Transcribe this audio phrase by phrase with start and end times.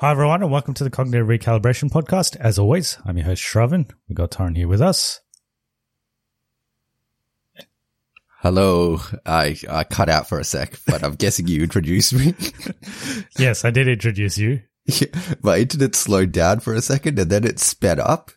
[0.00, 2.36] Hi, everyone, and welcome to the Cognitive Recalibration Podcast.
[2.36, 3.90] As always, I'm your host, Shravan.
[4.08, 5.20] We've got Torrin here with us.
[8.40, 9.00] Hello.
[9.24, 12.34] I I cut out for a sec, but I'm guessing you introduced me.
[13.38, 14.60] Yes, I did introduce you.
[14.86, 15.06] Yeah,
[15.42, 18.30] My internet slowed down for a second and then it sped up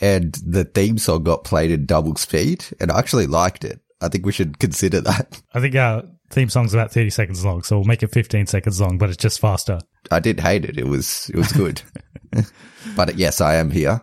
[0.00, 3.80] and the theme song got played in double speed and I actually liked it.
[4.00, 5.40] I think we should consider that.
[5.54, 8.80] I think our theme song's about 30 seconds long, so we'll make it 15 seconds
[8.80, 9.80] long, but it's just faster.
[10.10, 10.78] I did hate it.
[10.78, 11.82] It was it was good.
[12.96, 14.02] but yes, I am here.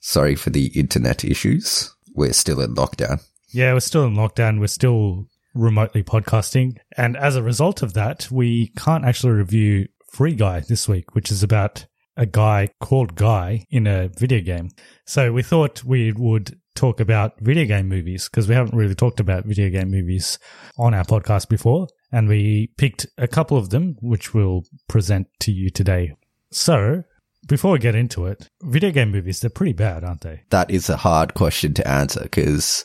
[0.00, 1.94] Sorry for the internet issues.
[2.14, 3.24] We're still in lockdown.
[3.52, 4.60] Yeah, we're still in lockdown.
[4.60, 6.78] We're still remotely podcasting.
[6.96, 11.30] And as a result of that, we can't actually review Free Guy this week, which
[11.30, 14.70] is about a guy called Guy in a video game.
[15.04, 19.20] So we thought we would talk about video game movies because we haven't really talked
[19.20, 20.38] about video game movies
[20.78, 21.88] on our podcast before.
[22.12, 26.14] And we picked a couple of them, which we'll present to you today.
[26.52, 27.02] So
[27.48, 30.42] before we get into it, video game movies, they're pretty bad, aren't they?
[30.50, 32.84] That is a hard question to answer because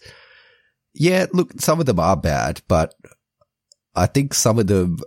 [0.94, 2.94] yeah, look, some of them are bad, but
[3.96, 5.00] I think some of them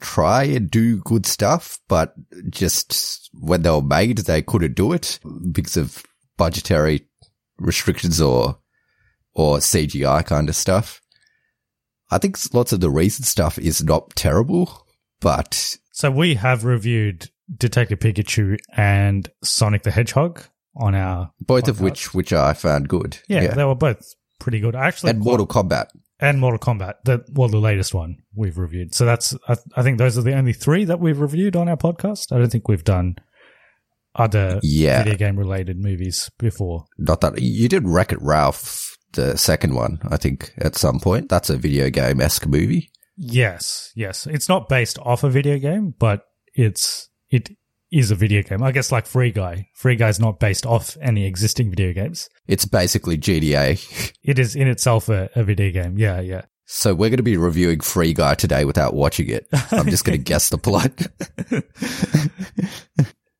[0.00, 2.14] try and do good stuff, but
[2.48, 5.18] just when they were made, they couldn't do it
[5.52, 6.02] because of
[6.36, 7.06] budgetary
[7.60, 8.58] restrictions or,
[9.34, 11.00] or CGI kind of stuff.
[12.10, 14.86] I think lots of the recent stuff is not terrible,
[15.20, 20.42] but So we have reviewed Detective Pikachu and Sonic the Hedgehog
[20.76, 23.18] on our both of which, which I found good.
[23.28, 24.74] yeah, yeah, they were both pretty good.
[24.74, 25.88] Actually, and Mortal Kombat.
[26.18, 28.94] and Mortal Kombat, the well, the latest one we've reviewed.
[28.94, 31.76] So that's I, I think those are the only three that we've reviewed on our
[31.76, 32.32] podcast.
[32.32, 33.16] I don't think we've done
[34.14, 35.02] other Yeah.
[35.04, 36.84] video game related movies before.
[36.98, 41.28] Not that you did Wreck It Ralph, the second one, I think, at some point.
[41.28, 42.90] That's a video game esque movie.
[43.16, 46.22] Yes, yes, it's not based off a video game, but
[46.54, 47.50] it's it
[47.92, 48.62] is a video game.
[48.62, 49.66] I guess like Free Guy.
[49.74, 52.28] Free Guy's not based off any existing video games.
[52.46, 54.12] It's basically GTA.
[54.22, 55.98] It is in itself a, a video game.
[55.98, 56.42] Yeah, yeah.
[56.66, 59.48] So we're going to be reviewing Free Guy today without watching it.
[59.72, 60.92] I'm just going to guess the plot.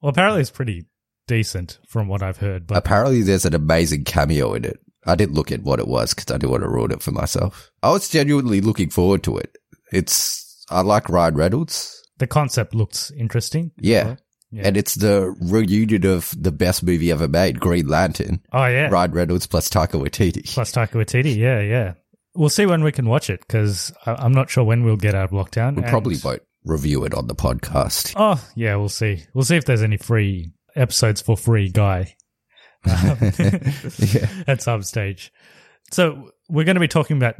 [0.02, 0.86] Well, apparently it's pretty
[1.26, 2.66] decent from what I've heard.
[2.66, 4.78] But Apparently there's an amazing cameo in it.
[5.06, 7.10] I didn't look at what it was because I didn't want to ruin it for
[7.12, 7.70] myself.
[7.82, 9.56] I was genuinely looking forward to it.
[9.92, 11.96] It's, I like Ryan Reynolds.
[12.18, 13.70] the concept looks interesting.
[13.78, 14.16] Yeah.
[14.52, 14.62] Yeah.
[14.66, 18.40] And it's the reunion of the best movie ever made, Green Lantern.
[18.52, 20.52] Oh yeah, Ryan Reynolds plus Taika Waititi.
[20.52, 21.36] plus Taika Waititi.
[21.36, 21.92] Yeah, yeah.
[22.34, 25.26] We'll see when we can watch it because I'm not sure when we'll get out
[25.26, 25.76] of lockdown.
[25.76, 28.14] we and- probably won't review it on the podcast.
[28.16, 29.24] Oh yeah, we'll see.
[29.34, 32.14] We'll see if there's any free episodes for free guy
[32.84, 33.32] um,
[34.46, 35.32] at some stage.
[35.90, 37.34] So we're going to be talking about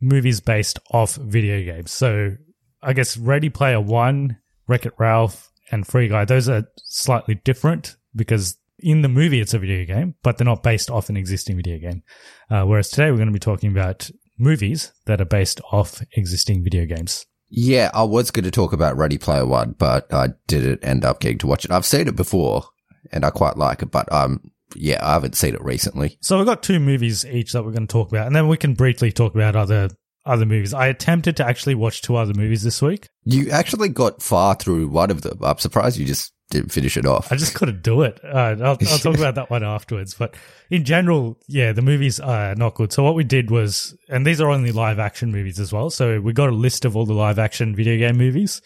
[0.00, 1.90] movies based off video games.
[1.90, 2.36] So
[2.82, 6.24] I guess Ready Player One, Wreck It Ralph, and Free Guy.
[6.24, 10.62] Those are slightly different because in the movie it's a video game, but they're not
[10.62, 12.02] based off an existing video game.
[12.50, 16.64] Uh, whereas today we're going to be talking about movies that are based off existing
[16.64, 17.26] video games.
[17.50, 21.20] Yeah, I was going to talk about Ready Player One, but I didn't end up
[21.20, 21.70] getting to watch it.
[21.70, 22.64] I've seen it before
[23.12, 26.16] and I quite like it, but um, yeah, I haven't seen it recently.
[26.20, 28.56] So we've got two movies each that we're going to talk about, and then we
[28.56, 29.90] can briefly talk about other
[30.26, 30.74] other movies.
[30.74, 33.08] I attempted to actually watch two other movies this week.
[33.24, 35.38] You actually got far through one of them.
[35.42, 37.32] I'm surprised you just didn't finish it off.
[37.32, 38.20] I just couldn't do it.
[38.22, 40.14] Uh, I'll, I'll talk about that one afterwards.
[40.14, 40.34] But
[40.68, 42.92] in general, yeah, the movies are not good.
[42.92, 45.90] So what we did was, and these are only live action movies as well.
[45.90, 48.60] So we got a list of all the live action video game movies,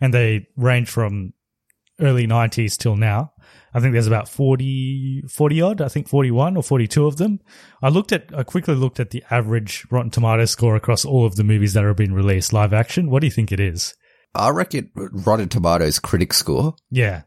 [0.00, 1.32] and they range from
[2.00, 3.32] early 90s till now.
[3.72, 7.40] I think there's about 40, 40 odd, I think 41 or 42 of them.
[7.82, 11.36] I looked at, I quickly looked at the average Rotten Tomatoes score across all of
[11.36, 13.10] the movies that have been released live action.
[13.10, 13.94] What do you think it is?
[14.34, 16.74] I reckon Rotten Tomatoes critic score.
[16.90, 17.22] Yeah.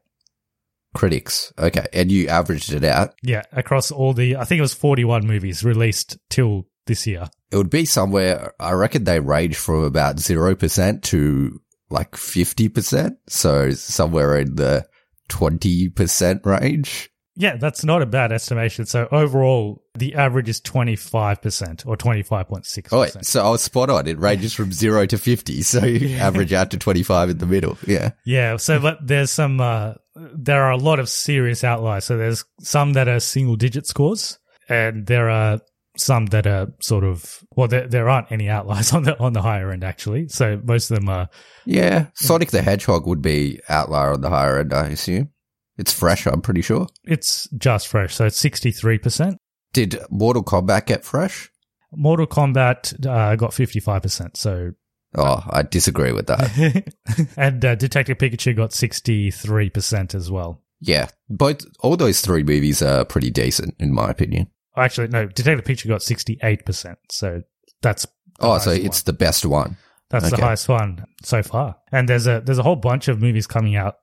[0.93, 1.53] Critics.
[1.57, 1.85] Okay.
[1.93, 3.13] And you averaged it out.
[3.23, 3.43] Yeah.
[3.51, 7.29] Across all the, I think it was 41 movies released till this year.
[7.51, 13.11] It would be somewhere, I reckon they range from about 0% to like 50%.
[13.27, 14.85] So somewhere in the
[15.29, 17.09] 20% range.
[17.35, 18.85] Yeah, that's not a bad estimation.
[18.85, 22.87] So overall, the average is 25% or 25.6%.
[22.91, 24.05] Oh, wait, so I was spot on.
[24.07, 25.63] It ranges from zero to 50.
[25.63, 27.77] So you average out to 25 in the middle.
[27.87, 28.11] Yeah.
[28.23, 28.57] Yeah.
[28.57, 32.05] So, but there's some, uh, there are a lot of serious outliers.
[32.05, 34.39] So there's some that are single digit scores
[34.69, 35.59] and there are
[35.97, 39.41] some that are sort of, well, there, there aren't any outliers on the, on the
[39.41, 40.27] higher end actually.
[40.29, 41.29] So most of them are.
[41.65, 42.07] Yeah.
[42.15, 45.29] Sonic the Hedgehog would be outlier on the higher end, I assume.
[45.77, 46.87] It's fresh, I'm pretty sure.
[47.03, 48.13] It's just fresh.
[48.13, 49.37] So it's 63%.
[49.73, 51.49] Did Mortal Kombat get fresh?
[51.91, 54.37] Mortal Kombat uh, got 55%.
[54.37, 54.71] So
[55.15, 56.93] Oh, I disagree with that.
[57.37, 60.61] and uh, Detective Pikachu got 63% as well.
[60.79, 64.47] yeah, both all those three movies are pretty decent in my opinion.
[64.75, 66.95] Actually, no, Detective Pikachu got 68%.
[67.09, 67.43] So
[67.81, 68.07] that's.
[68.39, 69.03] Oh, so it's one.
[69.05, 69.77] the best one.
[70.09, 71.77] That's the highest one so far.
[71.91, 73.95] And there's a there's a whole bunch of movies coming out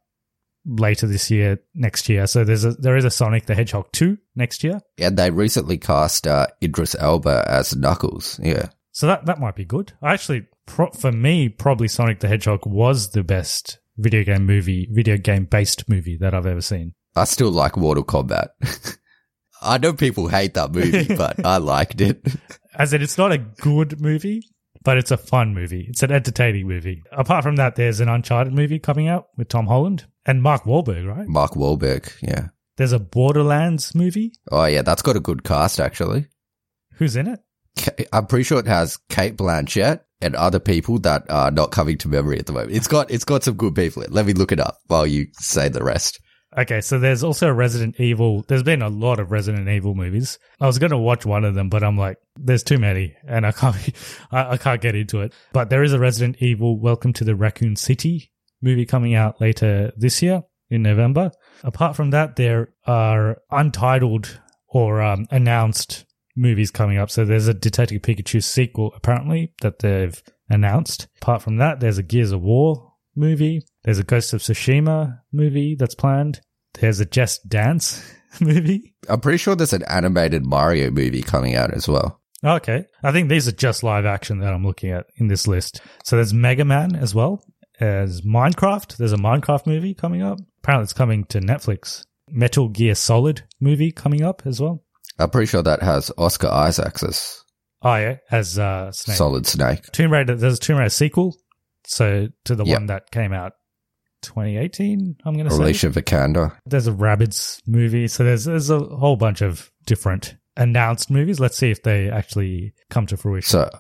[0.65, 2.27] later this year, next year.
[2.27, 4.81] So there's a there is a Sonic the Hedgehog 2 next year.
[4.99, 8.41] And they recently cast uh, Idris Elba as Knuckles.
[8.43, 8.71] Yeah.
[8.93, 9.93] So that that might be good.
[10.03, 14.89] I actually, pro- for me, probably Sonic the Hedgehog was the best video game movie,
[14.91, 16.95] video game based movie that I've ever seen.
[17.17, 18.49] I still like Mortal Kombat.
[19.63, 22.25] I know people hate that movie, but I liked it.
[22.75, 24.49] As in, it's not a good movie,
[24.83, 25.87] but it's a fun movie.
[25.89, 27.03] It's an entertaining movie.
[27.13, 31.07] Apart from that, there's an Uncharted movie coming out with Tom Holland and Mark Wahlberg,
[31.07, 31.27] right?
[31.27, 32.49] Mark Wahlberg, yeah.
[32.77, 34.33] There's a Borderlands movie.
[34.51, 36.29] Oh yeah, that's got a good cast actually.
[36.95, 37.41] Who's in it?
[38.13, 42.09] I'm pretty sure it has Cate Blanchett and other people that are not coming to
[42.09, 42.73] memory at the moment.
[42.73, 44.05] It's got it's got some good people.
[44.09, 46.21] Let me look it up while you say the rest.
[46.59, 48.43] Okay, so there's also Resident Evil.
[48.49, 50.37] There's been a lot of Resident Evil movies.
[50.61, 53.47] I was going to watch one of them, but I'm like, there's too many, and
[53.47, 53.77] I can't,
[54.33, 55.33] I, I can't get into it.
[55.53, 59.93] But there is a Resident Evil Welcome to the Raccoon City movie coming out later
[59.97, 61.31] this year in November.
[61.63, 66.05] Apart from that, there are untitled or um, announced
[66.41, 67.11] movies coming up.
[67.11, 71.07] So there's a Detective Pikachu sequel apparently that they've announced.
[71.21, 73.63] Apart from that, there's a Gears of War movie.
[73.85, 76.41] There's a Ghost of Tsushima movie that's planned.
[76.75, 78.03] There's a Just Dance
[78.41, 78.95] movie.
[79.09, 82.21] I'm pretty sure there's an animated Mario movie coming out as well.
[82.43, 82.87] Okay.
[83.03, 85.81] I think these are just live action that I'm looking at in this list.
[86.05, 87.45] So there's Mega Man as well
[87.81, 88.97] as Minecraft.
[88.97, 90.39] There's a Minecraft movie coming up.
[90.63, 92.05] Apparently it's coming to Netflix.
[92.31, 94.85] Metal Gear Solid movie coming up as well.
[95.21, 97.37] I'm pretty sure that has Oscar Isaacs as
[97.83, 99.17] Oh yeah, as uh, Snake.
[99.17, 99.83] Solid Snake.
[99.93, 100.35] Tomb Raider.
[100.37, 101.37] There's a Tomb Raider sequel.
[101.87, 102.77] So to the Yep.
[102.79, 103.53] one that came out
[104.23, 105.63] 2018, I'm going to say.
[105.63, 106.57] Alicia Vikander.
[106.67, 108.07] There's a Rabbids movie.
[108.09, 111.41] So there's there's a whole bunch of different announced movies.
[111.41, 113.49] Let's see if they actually come to fruition.
[113.49, 113.71] So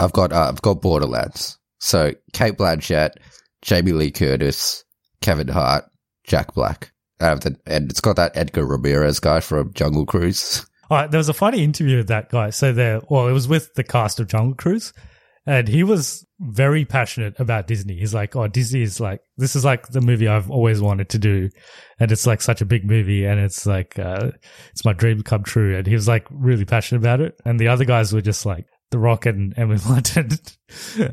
[0.00, 1.58] I've got uh, I've got Borderlands.
[1.80, 3.10] So Cate Blanchett,
[3.62, 4.84] Jamie Lee Curtis,
[5.20, 5.84] Kevin Hart,
[6.26, 6.92] Jack Black.
[7.18, 10.66] The, and it's got that Edgar Ramirez guy from Jungle Cruise.
[10.90, 12.50] All right, there was a funny interview of that guy.
[12.50, 14.92] So there, well, it was with the cast of Jungle Cruise,
[15.46, 17.96] and he was very passionate about Disney.
[17.98, 21.18] He's like, "Oh, Disney is like this is like the movie I've always wanted to
[21.18, 21.48] do,
[21.98, 24.30] and it's like such a big movie, and it's like uh,
[24.70, 27.68] it's my dream come true." And he was like really passionate about it, and the
[27.68, 30.16] other guys were just like The Rock and Emily Blunt.
[30.16, 30.40] And,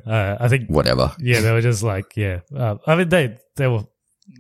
[0.06, 1.14] uh, I think Whatever.
[1.20, 2.40] yeah, they were just like, yeah.
[2.56, 3.84] Uh, I mean, they they were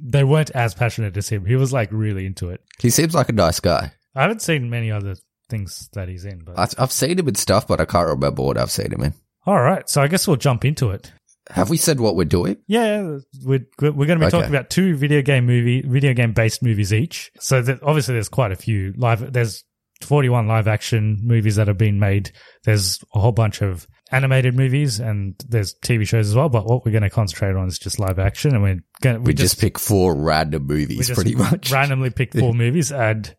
[0.04, 1.46] they weren't as passionate as him.
[1.46, 2.62] He was like really into it.
[2.80, 3.92] He seems like a nice guy.
[4.16, 5.16] I haven't seen many other
[5.50, 8.42] things that he's in, but I, I've seen him in stuff, but I can't remember
[8.44, 9.14] what I've seen him in.
[9.46, 9.88] all right.
[9.90, 11.12] So I guess we'll jump into it.
[11.50, 12.58] Have we said what we're doing?
[12.68, 14.30] Yeah, we're we're going to be Okay.
[14.30, 17.32] talking about two video game movie video game based movies each.
[17.40, 19.34] So that obviously there's quite a few live.
[19.34, 19.64] There's
[20.02, 22.32] 41 live action movies that have been made.
[22.64, 26.48] There's a whole bunch of animated movies and there's TV shows as well.
[26.50, 29.22] But what we're going to concentrate on is just live action, and we're going to
[29.22, 31.72] We, just, pick four random movies, pretty much.
[31.72, 33.36] randomly pick four movies, and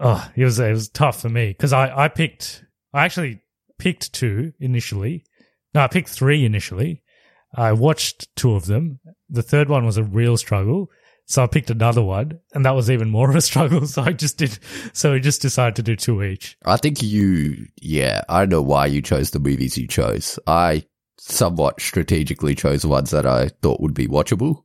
[0.00, 3.42] oh, it was it was tough for me because I I picked I actually
[3.78, 5.24] picked two initially,
[5.74, 7.02] No, I picked three initially.
[7.54, 9.00] I watched two of them.
[9.30, 10.90] The third one was a real struggle.
[11.26, 13.86] So I picked another one and that was even more of a struggle.
[13.86, 14.58] So I just did,
[14.92, 16.56] so we just decided to do two each.
[16.64, 20.38] I think you, yeah, I don't know why you chose the movies you chose.
[20.46, 20.84] I
[21.18, 24.62] somewhat strategically chose ones that I thought would be watchable,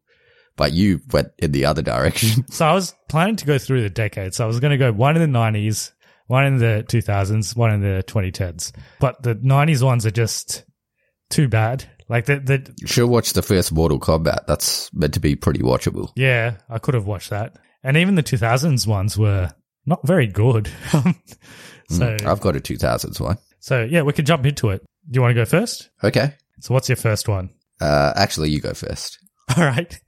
[0.55, 2.45] but you went in the other direction.
[2.51, 4.37] So I was planning to go through the decades.
[4.37, 5.91] So I was going to go one in the 90s,
[6.27, 8.71] one in the 2000s, one in the 2010s.
[8.99, 10.63] But the 90s ones are just
[11.29, 11.85] too bad.
[12.09, 14.45] Like the, the, You should watch the first Mortal Kombat.
[14.47, 16.11] That's meant to be pretty watchable.
[16.15, 17.55] yeah, I could have watched that.
[17.83, 19.51] And even the 2000s ones were
[19.85, 20.69] not very good.
[21.89, 23.37] so, I've got a 2000s one.
[23.59, 24.81] so yeah, we could jump into it.
[25.09, 25.89] Do you want to go first?
[26.03, 26.35] Okay.
[26.61, 27.49] So what's your first one?
[27.81, 29.19] Uh, actually, you go first.
[29.57, 29.99] All right.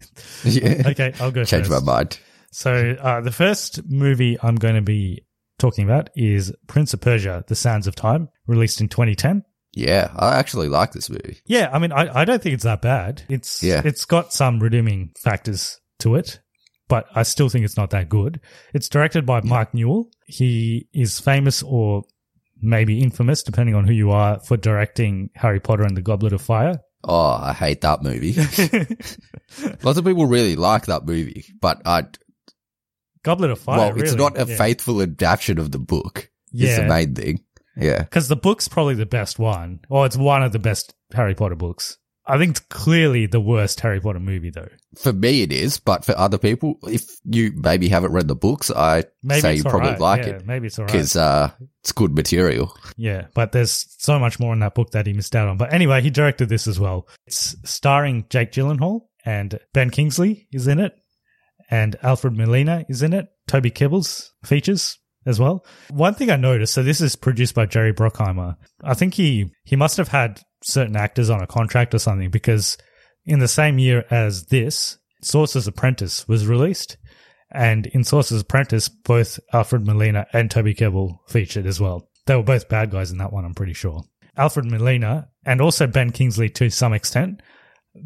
[0.43, 0.83] yeah.
[0.87, 1.85] Okay, I'll go Change first.
[1.85, 2.19] my mind.
[2.51, 5.25] So uh, the first movie I'm going to be
[5.59, 9.43] talking about is Prince of Persia: The Sands of Time, released in 2010.
[9.73, 11.39] Yeah, I actually like this movie.
[11.45, 13.23] Yeah, I mean, I, I don't think it's that bad.
[13.27, 13.81] It's Yeah.
[13.83, 16.39] it's got some redeeming factors to it,
[16.87, 18.39] but I still think it's not that good.
[18.73, 20.09] It's directed by Mike Newell.
[20.27, 22.03] He is famous or
[22.61, 26.41] maybe infamous, depending on who you are, for directing Harry Potter and the Goblet of
[26.41, 26.79] Fire.
[27.07, 28.33] Oh, I hate that movie.
[29.83, 32.05] Lots of people really like that movie, but I,
[33.23, 33.77] Goblet of Fire.
[33.77, 34.57] well, it's really, not a yeah.
[34.57, 36.31] faithful adaptation of the book.
[36.53, 36.81] Is Yeah.
[36.81, 37.41] the main thing.
[37.77, 37.99] Yeah.
[37.99, 41.55] Because the book's probably the best one, or it's one of the best Harry Potter
[41.55, 41.97] books.
[42.27, 44.67] I think it's clearly the worst Harry Potter movie, though.
[44.97, 48.71] For me, it is, but for other people, if you maybe haven't read the books,
[48.71, 50.01] I Maybe say you probably alright.
[50.01, 50.91] like Yeah, it Maybe it's alright.
[50.91, 51.51] because uh,
[51.83, 52.75] it's good material.
[52.97, 55.57] Yeah, but there's so much more in that book that he missed out on.
[55.57, 57.07] But anyway, he directed this as well.
[57.27, 60.93] It's starring Jake Gyllenhaal and Ben Kingsley is in it,
[61.69, 63.27] and Alfred Molina is in it.
[63.47, 65.65] Toby Kebbell features as well.
[65.89, 68.55] One thing I noticed, so this is produced by Jerry Bruckheimer.
[68.83, 72.77] I think he he must have had certain actors on a contract or something because
[73.25, 76.97] in the same year as this, Sorcerer's Apprentice was released.
[77.51, 82.09] And in Sorcerer's Apprentice, both Alfred Molina and Toby Kebbell featured as well.
[82.25, 84.03] They were both bad guys in that one, I'm pretty sure.
[84.35, 87.41] Alfred Molina and also Ben Kingsley to some extent,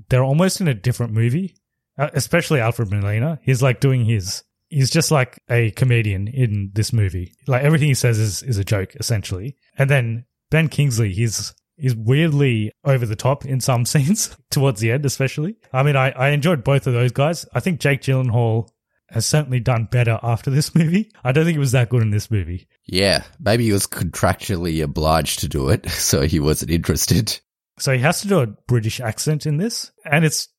[0.10, 1.56] they're almost in a different movie,
[1.98, 3.40] uh, especially Alfred Molina.
[3.42, 7.34] He's like doing his, he's just like a comedian in this movie.
[7.48, 9.56] Like everything he says is, is a joke, essentially.
[9.78, 14.92] And then Ben Kingsley, he's, is weirdly over the top in some scenes towards the
[14.92, 15.56] end, especially.
[15.74, 17.46] I mean, I, I enjoyed both of those guys.
[17.54, 18.70] I think Jake Gyllenhaal
[19.10, 21.12] has certainly done better after this movie.
[21.24, 22.68] I don't think he was that good in this movie.
[22.86, 27.40] Yeah, maybe he was contractually obliged to do it, so he wasn't interested.
[27.80, 30.50] So he has to do a British accent in this, and it's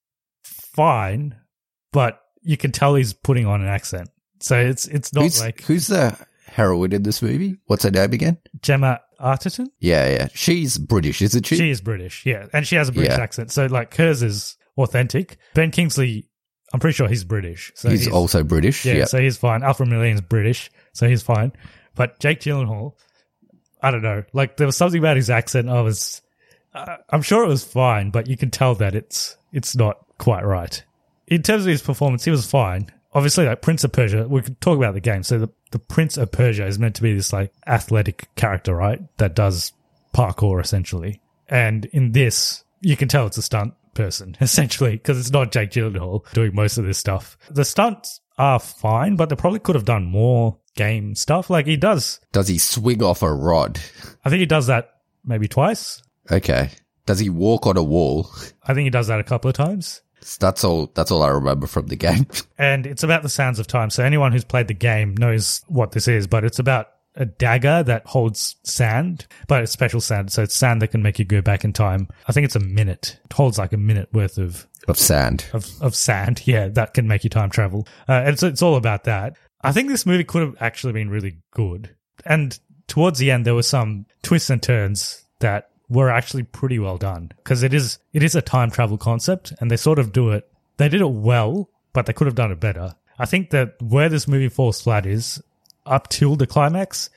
[0.45, 1.37] fine,
[1.93, 4.09] but you can tell he's putting on an accent.
[4.41, 6.17] So it's it's not Who's, like who's the
[6.51, 7.57] heroine in this movie?
[7.67, 8.39] What's her name again?
[8.63, 9.69] Gemma Arterton.
[9.79, 10.29] Yeah, yeah.
[10.35, 11.57] She's British, isn't she?
[11.57, 13.23] She is British, yeah, and she has a British Yeah.
[13.23, 13.53] accent.
[13.53, 15.37] So like hers is authentic.
[15.55, 16.29] Ben Kingsley,
[16.73, 17.73] I'm pretty sure he's British.
[17.75, 18.85] So he's, also British.
[18.85, 19.05] Yeah, Yeah.
[19.05, 19.63] so he's fine.
[19.63, 21.53] Alfred Molina's British, so he's fine.
[21.95, 22.93] But Jake Gyllenhaal,
[23.83, 24.25] I don't know.
[24.33, 25.69] Like there was something about his accent.
[25.69, 26.23] I was,
[26.75, 30.45] uh, I'm sure it was fine, but you can tell that it's it's not quite
[30.45, 30.83] right.
[31.27, 32.91] In terms of his performance, he was fine.
[33.13, 35.23] Obviously, like Prince of Persia, we could talk about the game.
[35.23, 39.01] So the the Prince of Persia is meant to be this like athletic character, right?
[39.19, 39.73] That does
[40.15, 41.21] parkour essentially.
[41.49, 45.71] And in this, you can tell it's a stunt person essentially because it's not Jake
[45.71, 47.37] Gyllenhaal doing most of this stuff.
[47.51, 51.51] The stunts are fine, but they probably could have done more game stuff.
[51.51, 53.81] Like he does, Does he swing off a rod?
[54.25, 56.03] I think he does that maybe twice.
[56.31, 56.71] Okay.
[57.07, 58.31] Does he walk on a wall?
[58.63, 60.01] I think he does that a couple of times.
[60.39, 60.91] That's all.
[60.95, 62.27] That's all I remember from the game.
[62.59, 63.89] And it's about the sands of time.
[63.89, 67.83] So anyone who's played the game knows what this is, but it's about a dagger
[67.83, 70.31] that holds sand, but it's special sand.
[70.31, 72.09] So it's sand that can make you go back in time.
[72.29, 73.19] I think it's a minute.
[73.25, 75.47] It holds like a minute worth of of sand.
[75.53, 76.43] of, of sand.
[76.47, 77.87] Yeah, that can make you time travel.
[78.09, 79.37] Uh, and so it's all about that.
[79.63, 81.95] I think this movie could have actually been really good.
[82.25, 82.59] And
[82.89, 87.33] towards the end, there were some twists and turns that were actually pretty well done
[87.39, 90.51] because it is it is a time travel concept, and they sort of do it.
[90.77, 92.95] They did it well, but they could have done it better.
[93.19, 95.43] I think that where this movie falls flat is
[95.85, 97.11] up till the climax.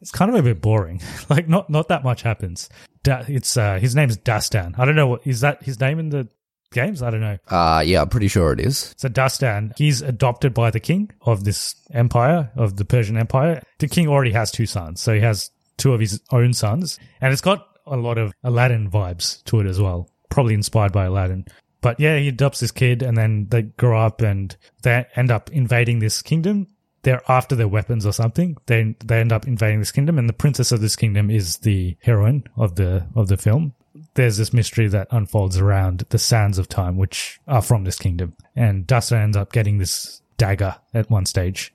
[0.00, 1.02] It's kind of a bit boring.
[1.28, 2.70] like not not that much happens.
[3.02, 4.78] Da- it's uh, his name's Dastan.
[4.78, 6.28] I don't know what is that his name in the
[6.72, 7.02] games.
[7.02, 7.38] I don't know.
[7.48, 8.94] Uh, yeah, I'm pretty sure it is.
[8.96, 13.62] So Dastan, he's adopted by the king of this empire, of the Persian Empire.
[13.78, 17.32] The king already has two sons, so he has two of his own sons, and
[17.32, 20.08] it's got a lot of Aladdin vibes to it as well.
[20.30, 21.46] Probably inspired by Aladdin.
[21.80, 25.50] But yeah, he adopts this kid, and then they grow up and they end up
[25.52, 26.68] invading this kingdom.
[27.02, 28.56] They're after their weapons or something.
[28.66, 31.96] They they end up invading this kingdom, and the princess of this kingdom is the
[32.00, 33.74] heroine of the of the film.
[34.14, 38.34] there's this mystery that unfolds around the sands of time, which are from this kingdom.
[38.56, 41.72] And Dastan ends up getting this dagger at one stage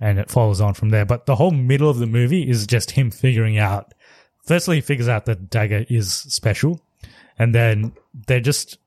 [0.00, 1.04] and it follows on from there.
[1.04, 3.92] But the whole middle of the movie is just him figuring out.
[4.50, 6.80] Firstly, he figures out that dagger is special,
[7.38, 7.92] and then
[8.26, 8.78] they're just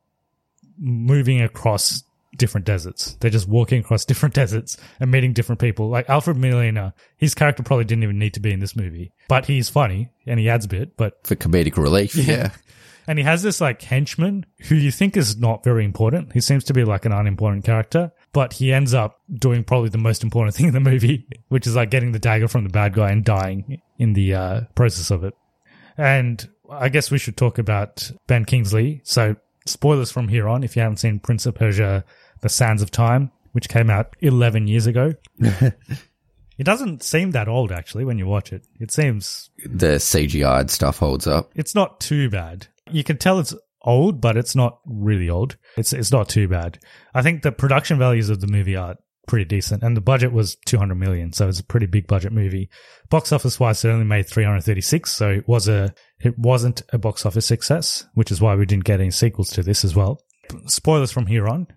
[0.78, 2.04] moving across
[2.36, 3.14] different deserts.
[3.22, 5.88] They're just walking across different deserts and meeting different people.
[5.88, 9.46] Like Alfred Molina, his character probably didn't even need to be in this movie, but
[9.46, 10.98] he's funny and he adds a bit.
[10.98, 12.14] But For comedic relief.
[12.14, 12.50] Yeah.
[13.08, 16.34] and he has this like henchman who you think is not very important.
[16.34, 19.98] He seems to be like an unimportant character, but he ends up doing probably the
[19.98, 22.94] most important thing in the movie, which is like getting the dagger from the bad
[22.96, 25.34] guy and dying in the uh, process of it.
[25.98, 29.02] And I guess we should talk about Ben Kingsley.
[29.04, 29.36] So
[29.66, 32.04] spoilers from here on if you haven't seen Prince of Persia,
[32.42, 35.14] The Sands of Time, which came out 11 years ago.
[35.40, 38.66] it doesn't seem that old actually when you watch it.
[38.80, 41.52] It seems The CGI stuff holds up.
[41.56, 42.68] it's not too bad.
[42.92, 45.58] You can tell it's old, but it's not really old.
[45.78, 46.80] It's it's not too bad.
[47.14, 48.96] I think the production values of the movie are
[49.28, 52.32] pretty decent, and the budget was two hundred million, so it's a pretty big budget
[52.32, 52.70] movie.
[53.10, 56.38] Box office wise, it only made three hundred thirty six, so it was a it
[56.38, 59.84] wasn't a box office success, which is why we didn't get any sequels to this
[59.86, 60.22] as well.
[60.68, 61.68] Spoilers from here on.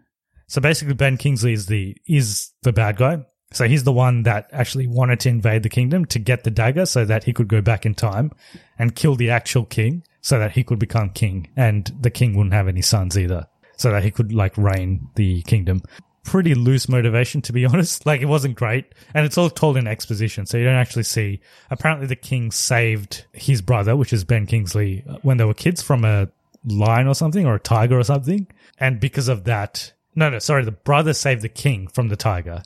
[0.48, 3.18] So basically, Ben Kingsley is the is the bad guy.
[3.52, 6.84] So he's the one that actually wanted to invade the kingdom to get the dagger
[6.84, 8.32] so that he could go back in time
[8.76, 12.54] and kill the actual king so that he could become king and the king wouldn't
[12.54, 13.46] have any sons either.
[13.78, 15.82] So that he could like reign the kingdom.
[16.26, 18.04] Pretty loose motivation to be honest.
[18.04, 18.94] Like it wasn't great.
[19.14, 20.46] And it's all told in exposition.
[20.46, 21.40] So you don't actually see
[21.70, 26.04] apparently the king saved his brother, which is Ben Kingsley, when they were kids from
[26.04, 26.28] a
[26.64, 28.46] lion or something or a tiger or something.
[28.78, 32.62] And because of that no, no, sorry, the brother saved the king from the tiger.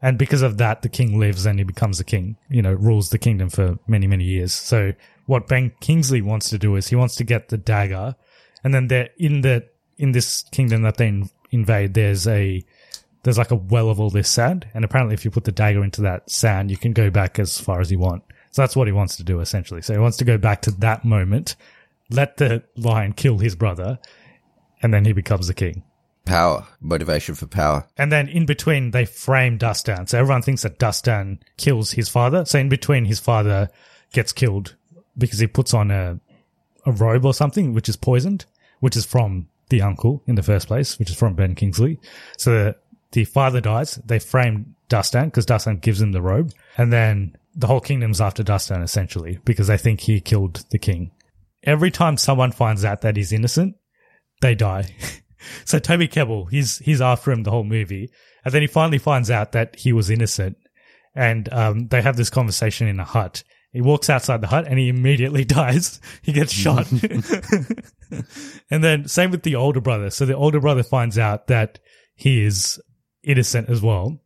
[0.00, 3.10] And because of that, the king lives and he becomes the king, you know, rules
[3.10, 4.52] the kingdom for many, many years.
[4.52, 4.94] So
[5.26, 8.16] what Ben Kingsley wants to do is he wants to get the dagger
[8.64, 12.64] and then there in the, in this kingdom that they invade, there's a,
[13.26, 14.68] there's like a well of all this sand.
[14.72, 17.58] And apparently if you put the dagger into that sand, you can go back as
[17.58, 18.22] far as you want.
[18.52, 19.82] So that's what he wants to do essentially.
[19.82, 21.56] So he wants to go back to that moment,
[22.08, 23.98] let the lion kill his brother,
[24.80, 25.82] and then he becomes the king.
[26.24, 26.68] Power.
[26.80, 27.88] Motivation for power.
[27.98, 30.08] And then in between, they frame Dastan.
[30.08, 32.44] So everyone thinks that Dastan kills his father.
[32.44, 33.70] So in between, his father
[34.12, 34.76] gets killed
[35.18, 36.20] because he puts on a,
[36.84, 38.44] a robe or something, which is poisoned,
[38.78, 41.98] which is from the uncle in the first place, which is from Ben Kingsley.
[42.38, 42.72] So
[43.16, 43.96] the, the father dies.
[44.04, 46.52] They frame Dastan because Dastan gives him the robe.
[46.76, 51.12] And then the whole kingdom's after Dastan essentially because they think he killed the king.
[51.62, 53.76] Every time someone finds out that he's innocent,
[54.40, 54.94] they die.
[55.64, 58.10] So Toby Kebbell, he's he's after him the whole movie,
[58.44, 60.56] and then he finally finds out that he was innocent,
[61.14, 63.44] and um, they have this conversation in a hut.
[63.70, 66.00] He walks outside the hut and he immediately dies.
[66.22, 66.90] He gets shot.
[68.70, 70.10] and then same with the older brother.
[70.10, 71.78] So the older brother finds out that
[72.16, 72.80] he is
[73.26, 74.18] innocent as well.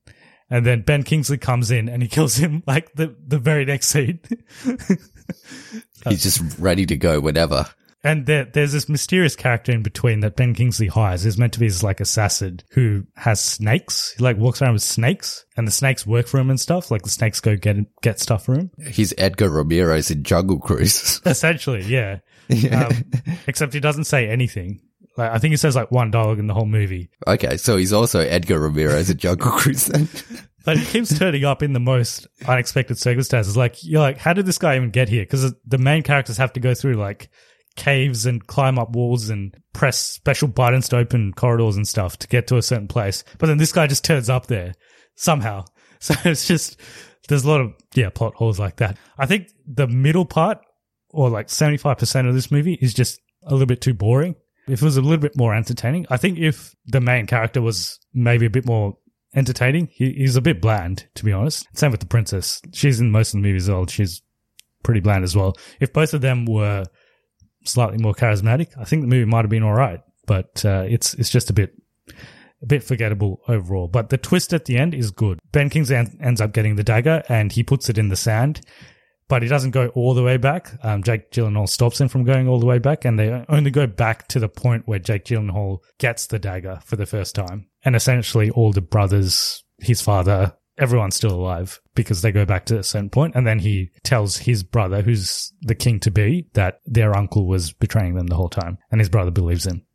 [0.51, 3.89] And then Ben Kingsley comes in and he kills him like the, the very next
[3.89, 4.21] scene.
[6.09, 7.67] He's just ready to go whenever.
[8.03, 11.27] And there, there's this mysterious character in between that Ben Kingsley hires.
[11.27, 14.15] Is meant to be this like assassin who has snakes.
[14.17, 16.91] He like walks around with snakes, and the snakes work for him and stuff.
[16.91, 18.71] Like the snakes go get get stuff for him.
[18.87, 21.21] He's Edgar Ramirez in Jungle Cruise.
[21.27, 22.21] Essentially, yeah.
[22.73, 23.05] Um,
[23.47, 24.81] except he doesn't say anything.
[25.17, 27.93] Like I think he says like one dialogue in the whole movie, okay, so he's
[27.93, 30.09] also Edgar Ramirez in Jungle Cruise then.
[30.65, 33.57] but he keeps turning up in the most unexpected circumstances.
[33.57, 35.23] Like you're like, how did this guy even get here?
[35.23, 37.31] Because the main characters have to go through like
[37.77, 42.29] caves and climb up walls and press special buttons to open corridors and stuff to
[42.29, 43.25] get to a certain place.
[43.39, 44.75] But then this guy just turns up there
[45.17, 45.65] somehow.
[46.03, 46.81] So it's just,
[47.29, 48.97] there's a lot of, yeah, plot holes like that.
[49.19, 50.57] I think the middle part
[51.11, 54.35] or like 75% of this movie is just a little bit too boring.
[54.71, 57.99] If it was a little bit more entertaining, I think if the main character was
[58.15, 58.97] maybe a bit more
[59.35, 61.67] entertaining, he, he's a bit bland, to be honest.
[61.75, 62.61] Same with the princess.
[62.73, 63.87] She's in most of the movies as well.
[63.87, 64.23] She's
[64.83, 65.57] pretty bland as well.
[65.81, 66.85] If both of them were
[67.65, 70.01] slightly more charismatic, I think the movie might have been all right.
[70.27, 71.75] But uh, it's it's just a bit
[72.63, 73.89] a bit forgettable overall.
[73.89, 75.39] But the twist at the end is good.
[75.53, 78.61] Ben Kingsley en- ends up getting the dagger and he puts it in the sand,
[79.31, 80.73] but he doesn't go all the way back.
[80.83, 83.87] Um, Jake Gyllenhaal stops him from going all the way back, and they only go
[83.87, 87.69] back to the point where Jake Gyllenhaal gets the dagger for the first time.
[87.85, 92.79] And essentially, all the brothers, his father, everyone's still alive because they go back to
[92.81, 96.81] a certain point, and then he tells his brother, who's the king to be, that
[96.85, 99.87] their uncle was betraying them the whole time, and his brother believes him.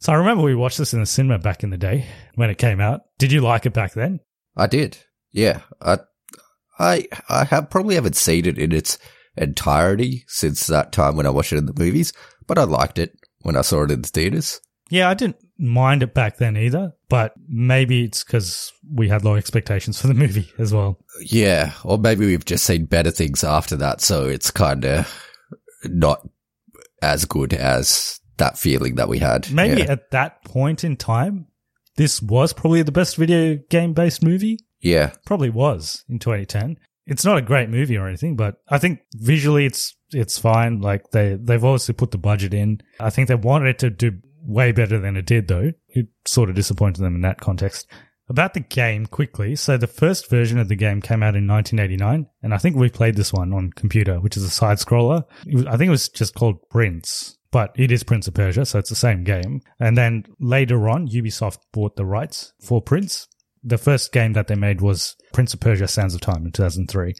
[0.00, 2.58] So I remember we watched this in the cinema back in the day when it
[2.58, 3.00] came out.
[3.16, 4.20] Did you like it back then?
[4.54, 4.98] I did.
[5.32, 5.62] Yeah.
[5.80, 6.00] I,
[6.78, 8.98] I, I have probably haven't seen it in its
[9.36, 12.12] entirety since that time when I watched it in the movies,
[12.46, 14.60] but I liked it when I saw it in the theaters.
[14.90, 19.34] Yeah, I didn't mind it back then either, but maybe it's because we had low
[19.34, 20.98] expectations for the movie as well.
[21.20, 25.30] Yeah, or maybe we've just seen better things after that, so it's kind of
[25.84, 26.26] not
[27.02, 29.50] as good as that feeling that we had.
[29.52, 29.92] Maybe yeah.
[29.92, 31.46] at that point in time,
[31.96, 34.58] this was probably the best video game based movie.
[34.84, 35.12] Yeah.
[35.26, 36.78] Probably was in 2010.
[37.06, 40.80] It's not a great movie or anything, but I think visually it's it's fine.
[40.80, 42.80] Like they they've obviously put the budget in.
[43.00, 44.12] I think they wanted it to do
[44.44, 45.72] way better than it did, though.
[45.88, 47.86] It sort of disappointed them in that context.
[48.28, 49.54] About the game, quickly.
[49.54, 52.88] So the first version of the game came out in 1989, and I think we
[52.88, 55.24] played this one on computer, which is a side scroller.
[55.68, 58.88] I think it was just called Prince, but it is Prince of Persia, so it's
[58.88, 59.60] the same game.
[59.78, 63.28] And then later on, Ubisoft bought the rights for Prince.
[63.64, 67.14] The first game that they made was Prince of Persia: Sands of Time in 2003,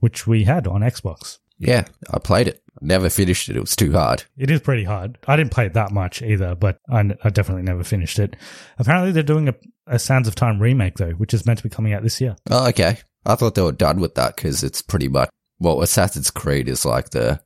[0.00, 1.38] which we had on Xbox.
[1.58, 2.62] Yeah, I played it.
[2.80, 3.56] Never finished it.
[3.56, 4.24] It was too hard.
[4.36, 5.18] It is pretty hard.
[5.26, 8.36] I didn't play it that much either, but I, I definitely never finished it.
[8.78, 9.54] Apparently, they're doing a,
[9.86, 12.36] a Sands of Time remake though, which is meant to be coming out this year.
[12.50, 12.98] Oh, okay.
[13.26, 16.84] I thought they were done with that because it's pretty much, well, Assassin's Creed is
[16.84, 17.40] like the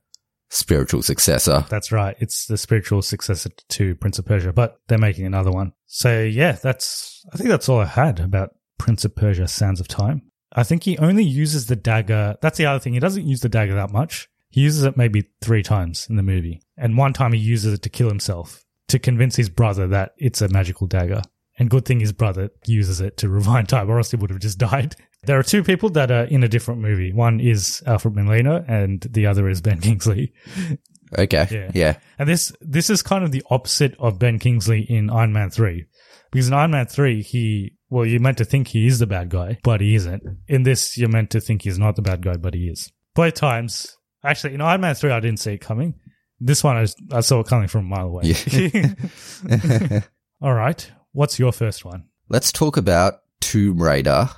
[0.53, 1.65] spiritual successor.
[1.69, 2.15] That's right.
[2.19, 5.73] It's the spiritual successor to Prince of Persia, but they're making another one.
[5.87, 9.87] So yeah, that's I think that's all I had about Prince of Persia: Sands of
[9.87, 10.21] Time.
[10.55, 12.35] I think he only uses the dagger.
[12.41, 12.93] That's the other thing.
[12.93, 14.29] He doesn't use the dagger that much.
[14.49, 17.81] He uses it maybe three times in the movie, and one time he uses it
[17.81, 21.23] to kill himself to convince his brother that it's a magical dagger.
[21.59, 24.39] And good thing his brother uses it to rewind time, or else he would have
[24.39, 24.95] just died.
[25.25, 27.13] There are two people that are in a different movie.
[27.13, 30.33] One is Alfred Molina, and the other is Ben Kingsley.
[31.17, 31.47] Okay.
[31.51, 31.71] Yeah.
[31.73, 31.97] Yeah.
[32.17, 35.85] And this this is kind of the opposite of Ben Kingsley in Iron Man 3.
[36.31, 39.29] Because in Iron Man 3, he well, you're meant to think he is the bad
[39.29, 40.23] guy, but he isn't.
[40.47, 42.91] In this, you're meant to think he's not the bad guy, but he is.
[43.13, 43.95] Both times.
[44.23, 45.93] Actually, in Iron Man 3, I didn't see it coming.
[46.39, 48.33] This one, I saw it coming from a mile away.
[50.41, 50.91] All right.
[51.13, 52.05] What's your first one?
[52.29, 54.29] Let's talk about Tomb Raider,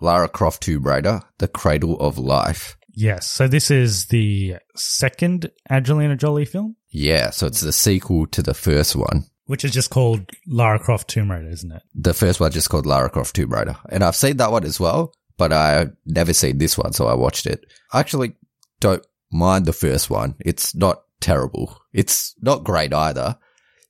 [0.00, 2.76] Lara Croft Tomb Raider, The Cradle of Life.
[2.96, 3.26] Yes.
[3.26, 8.54] So this is the second Angelina Jolie film, Yeah, so it's the sequel to the
[8.54, 9.24] first one.
[9.46, 11.82] which is just called Lara Croft Tomb Raider, isn't it?
[11.94, 13.76] The first one just called Lara Croft Tomb Raider.
[13.90, 17.14] And I've seen that one as well, but I never seen this one, so I
[17.14, 17.64] watched it.
[17.92, 18.36] I actually
[18.80, 20.36] don't mind the first one.
[20.40, 21.76] It's not terrible.
[21.92, 23.36] It's not great either.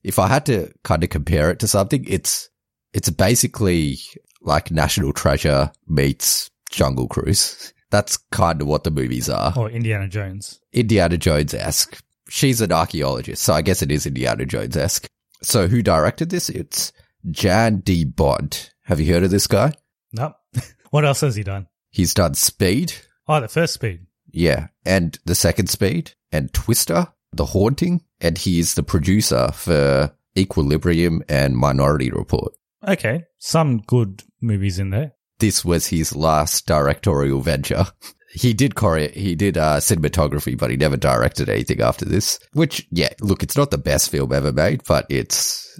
[0.05, 2.49] If I had to kind of compare it to something, it's
[2.93, 3.97] it's basically
[4.41, 7.73] like National Treasure meets Jungle Cruise.
[7.91, 9.53] That's kind of what the movies are.
[9.57, 10.59] Or Indiana Jones.
[10.73, 12.01] Indiana Jones esque.
[12.29, 15.07] She's an archaeologist, so I guess it is Indiana Jones esque.
[15.41, 16.49] So who directed this?
[16.49, 16.91] It's
[17.31, 18.71] Jan de Bont.
[18.83, 19.73] Have you heard of this guy?
[20.13, 20.33] Nope.
[20.91, 21.67] what else has he done?
[21.91, 22.93] He's done Speed,
[23.27, 24.05] Oh, the first speed.
[24.31, 31.23] yeah, and the second Speed, and Twister, The Haunting, and he's the producer for Equilibrium
[31.29, 32.53] and Minority Report.
[32.87, 33.23] Okay.
[33.39, 35.13] Some good movies in there.
[35.39, 37.85] This was his last directorial venture.
[38.35, 42.37] He did choreo- he did uh, cinematography, but he never directed anything after this.
[42.51, 45.79] Which, yeah, look, it's not the best film ever made, but it's.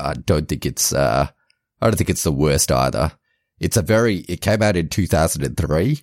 [0.00, 0.92] I don't think it's.
[0.92, 1.28] Uh,
[1.80, 3.12] I don't think it's the worst either.
[3.60, 4.16] It's a very.
[4.28, 6.00] It came out in two thousand and three,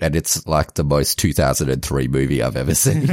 [0.00, 3.06] and it's like the most two thousand and three movie I've ever seen.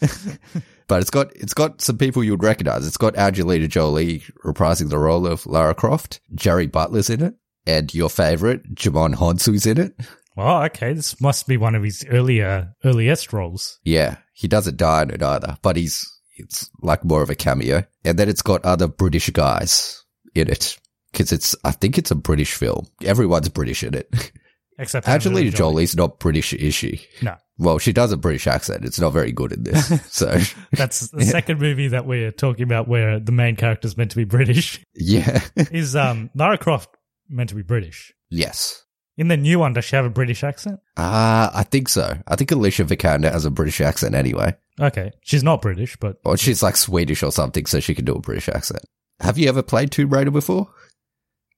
[0.88, 2.86] but it's got it's got some people you'd recognize.
[2.86, 6.20] It's got Angelina Jolie reprising the role of Lara Croft.
[6.34, 7.34] Jerry Butler's in it,
[7.66, 9.94] and your favorite Djimon Hounsou's in it.
[10.36, 10.92] Well, okay.
[10.92, 13.78] This must be one of his earlier, earliest roles.
[13.84, 17.84] Yeah, he doesn't die in it either, but he's it's like more of a cameo.
[18.04, 20.78] And then it's got other British guys in it
[21.10, 22.86] because it's I think it's a British film.
[23.02, 24.12] Everyone's British in it.
[24.78, 27.06] Except Angelina Jolie's not British, is she?
[27.22, 27.36] No.
[27.58, 28.84] Well, she does a British accent.
[28.84, 29.88] It's not very good in this.
[30.12, 30.38] So,
[30.72, 34.16] That's the second movie that we're talking about where the main character is meant to
[34.18, 34.80] be British.
[34.94, 35.40] yeah.
[35.56, 36.90] Is um Lara Croft
[37.28, 38.12] meant to be British?
[38.30, 38.82] yes.
[39.18, 40.78] In the new one, does she have a British accent?
[40.98, 42.18] Uh, I think so.
[42.28, 44.54] I think Alicia Vikander has a British accent anyway.
[44.78, 45.10] Okay.
[45.22, 48.20] She's not British, but Or she's like Swedish or something, so she can do a
[48.20, 48.82] British accent.
[49.20, 50.68] Have you ever played Tomb Raider before?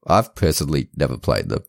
[0.07, 1.65] I've personally never played them.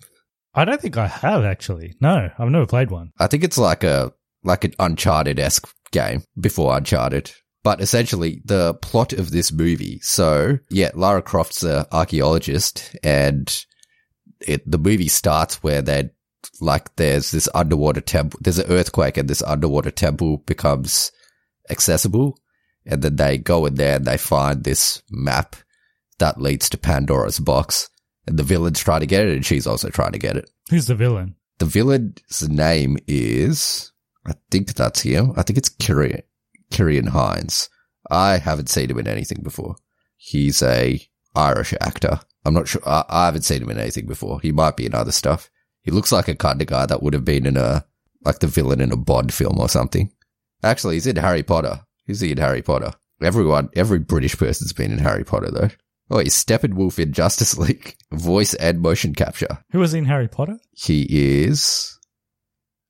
[0.54, 1.96] I don't think I have actually.
[2.02, 3.12] No, I've never played one.
[3.20, 7.32] I think it's like a like an Uncharted esque game before Uncharted.
[7.64, 10.00] But essentially, the plot of this movie.
[10.02, 13.66] So, yeah, Lara Croft's an archaeologist, and
[14.40, 16.10] it the movie starts where they
[16.62, 18.40] like there's this underwater temple.
[18.42, 21.12] There's an earthquake, and this underwater temple becomes
[21.70, 22.40] accessible,
[22.86, 25.58] and then they go in there and they find this map
[26.20, 27.90] that leads to Pandora's box,
[28.38, 30.50] the villain's trying to get it, and she's also trying to get it.
[30.70, 31.36] Who's the villain?
[31.60, 33.92] The villain's name is,
[34.26, 35.34] I think that's him.
[35.36, 37.70] I think it's Ciarán Hinds.
[38.10, 39.76] I haven't seen him in anything before.
[40.18, 41.02] He's a
[41.36, 42.20] Irish actor.
[42.46, 42.82] I'm not sure.
[42.86, 44.40] I, I haven't seen him in anything before.
[44.42, 45.50] He might be in other stuff.
[45.82, 47.86] He looks like a kind of guy that would have been in a,
[48.24, 50.12] like the villain in a Bond film or something.
[50.64, 51.82] Actually, he's in Harry Potter.
[52.08, 52.94] Who's he in Harry Potter?
[53.22, 55.70] Everyone, every British person's been in Harry Potter though.
[56.12, 57.96] Oh, he's Steppenwolf in Justice League.
[58.12, 59.60] Voice and motion capture.
[59.72, 60.58] Who was in Harry Potter?
[60.72, 61.98] He is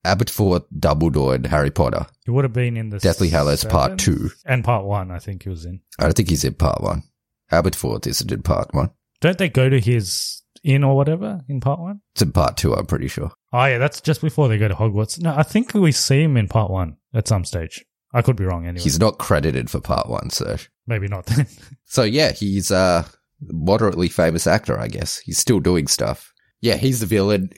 [0.05, 2.05] Aberforth Dumbledore in Harry Potter.
[2.25, 4.29] He would have been in the Deathly Hallows Part 2.
[4.45, 5.12] and Part One.
[5.12, 5.82] I think he was in.
[5.99, 7.03] I don't think he's in part one.
[7.51, 8.91] Aberforth isn't in part one.
[9.21, 12.01] Don't they go to his inn or whatever in Part One?
[12.13, 13.32] It's in part two, I'm pretty sure.
[13.51, 15.19] Oh yeah, that's just before they go to Hogwarts.
[15.21, 17.84] No, I think we see him in Part One at some stage.
[18.13, 18.65] I could be wrong.
[18.65, 20.57] Anyway, He's not credited for part one, so.
[20.87, 21.25] maybe not.
[21.25, 21.47] Then.
[21.85, 23.05] So yeah, he's a
[23.41, 25.17] moderately famous actor, I guess.
[25.17, 26.31] He's still doing stuff.
[26.61, 27.49] Yeah, he's the villain.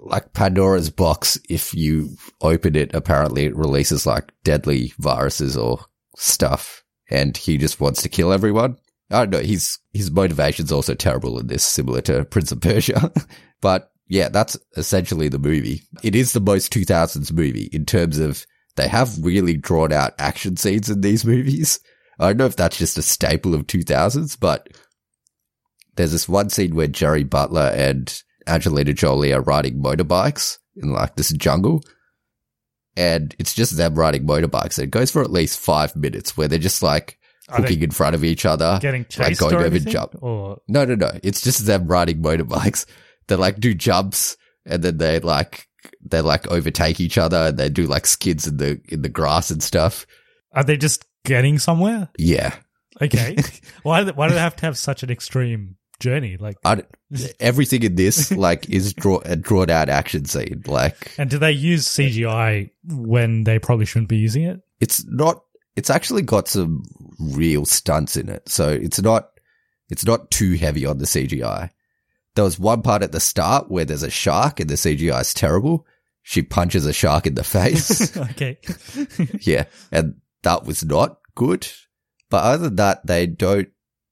[0.00, 5.80] Like Pandora's box, if you open it, apparently it releases like deadly viruses or
[6.16, 8.76] stuff, and he just wants to kill everyone.
[9.10, 9.40] I don't know.
[9.46, 13.12] His his motivation's also terrible in this, similar to Prince of Persia.
[13.60, 15.82] but yeah, that's essentially the movie.
[16.02, 18.46] It is the most 2000s movie in terms of
[18.76, 21.80] they have really drawn out action scenes in these movies.
[22.18, 24.68] I don't know if that's just a staple of 2000s, but
[25.96, 31.16] there's this one scene where Jerry Butler and Angelina Jolie are riding motorbikes in like
[31.16, 31.82] this jungle.
[32.96, 34.78] And it's just them riding motorbikes.
[34.78, 38.14] And it goes for at least five minutes where they're just like hooking in front
[38.14, 38.78] of each other.
[38.80, 40.16] Getting like chased going or over jump.
[40.22, 41.10] Or No, no, no.
[41.22, 42.86] It's just them riding motorbikes.
[43.26, 45.66] They like do jumps and then they like,
[46.04, 49.50] they like overtake each other and they do like skids in the, in the grass
[49.50, 50.06] and stuff.
[50.52, 52.08] are they just getting somewhere?
[52.18, 52.54] Yeah.
[53.02, 53.36] Okay.
[53.82, 54.00] why?
[54.00, 56.36] do they- Why do they have to have such an extreme journey?
[56.38, 56.56] Like,
[57.40, 60.62] everything in this like is draw, a drawn out action scene.
[60.66, 64.60] Like and do they use CGI when they probably shouldn't be using it?
[64.80, 65.42] it's not,
[65.76, 66.82] it's actually got some
[67.18, 68.48] real stunts in it.
[68.48, 69.30] So it's not,
[69.90, 71.70] it's not too heavy on the CGI.
[72.34, 75.34] There was one part at the start where there's a shark and the CGI is
[75.34, 75.86] terrible.
[76.22, 78.16] She punches a shark in the face.
[78.30, 78.58] okay.
[79.40, 79.64] yeah.
[79.92, 81.68] And that was not good.
[82.30, 83.68] But other than that, they don't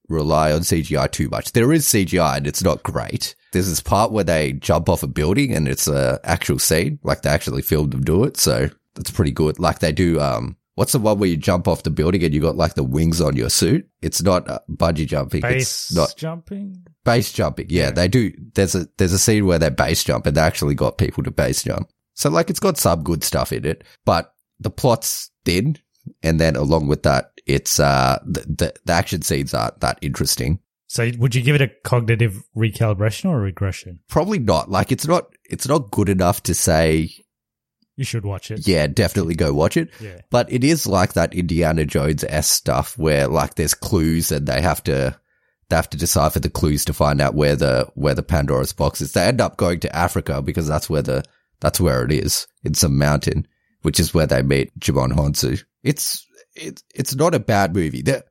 [0.08, 1.52] rely on CGI too much.
[1.52, 3.34] There is CGI and it's not great.
[3.52, 6.98] There's this part where they jump off a building and it's a actual scene.
[7.02, 8.36] Like they actually filmed them do it.
[8.36, 9.58] So that's pretty good.
[9.58, 12.40] Like they do, um, what's the one where you jump off the building and you
[12.40, 13.88] got like the wings on your suit?
[14.00, 15.40] It's not uh, bungee jumping.
[15.42, 16.84] Base It's not jumping.
[17.04, 17.66] base jumping.
[17.68, 18.32] Yeah, they do.
[18.54, 21.30] There's a there's a scene where they base jump, and they actually got people to
[21.30, 21.88] base jump.
[22.14, 25.76] So like, it's got some good stuff in it, but the plot's thin,
[26.22, 30.60] and then along with that, it's uh the the, the action scenes aren't that interesting.
[30.88, 34.00] So, would you give it a cognitive recalibration or regression?
[34.08, 34.70] Probably not.
[34.70, 37.10] Like, it's not it's not good enough to say
[37.96, 38.66] You should watch it.
[38.66, 39.90] yeah, definitely go watch it.
[40.00, 40.20] Yeah.
[40.30, 44.62] But it is like that Indiana Jones s stuff where like there's clues and they
[44.62, 45.18] have to
[45.68, 49.00] they have to decipher the clues to find out where the where the Pandora's box
[49.00, 49.12] is.
[49.12, 51.22] They end up going to Africa because that's where the
[51.60, 53.46] that's where it is in some mountain,
[53.82, 55.62] which is where they meet Djimon Hounsou.
[55.82, 58.02] It's it's it's not a bad movie.
[58.02, 58.22] There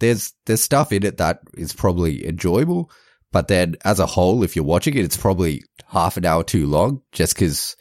[0.00, 2.90] there's there's stuff in it that is probably enjoyable,
[3.32, 6.66] but then as a whole, if you're watching it, it's probably half an hour too
[6.66, 7.76] long just because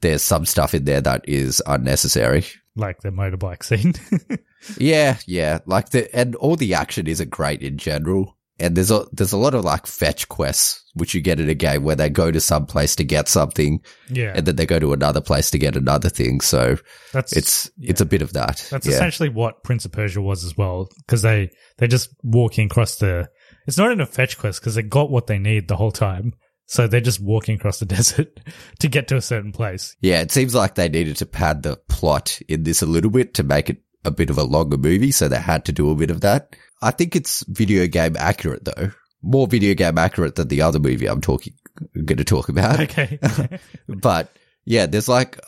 [0.00, 2.44] there's some stuff in there that is unnecessary.
[2.74, 3.94] Like the motorbike scene.
[4.78, 5.58] Yeah, yeah.
[5.66, 8.36] Like the and all the action isn't great in general.
[8.58, 11.54] And there's a there's a lot of like fetch quests which you get in a
[11.54, 14.32] game where they go to some place to get something yeah.
[14.34, 16.40] and then they go to another place to get another thing.
[16.40, 16.78] So
[17.12, 17.90] that's it's yeah.
[17.90, 18.66] it's a bit of that.
[18.70, 18.94] That's yeah.
[18.94, 23.28] essentially what Prince of Persia was as well, because they they're just walking across the.
[23.66, 26.32] It's not in a fetch quest because they got what they need the whole time,
[26.66, 28.40] so they're just walking across the desert
[28.80, 29.96] to get to a certain place.
[30.00, 33.34] Yeah, it seems like they needed to pad the plot in this a little bit
[33.34, 35.96] to make it a bit of a longer movie, so they had to do a
[35.96, 36.54] bit of that.
[36.82, 38.90] I think it's video game accurate though.
[39.22, 41.54] More video game accurate than the other movie I'm talking
[41.92, 42.80] going to talk about.
[42.80, 43.18] Okay.
[43.88, 45.40] but yeah, there's like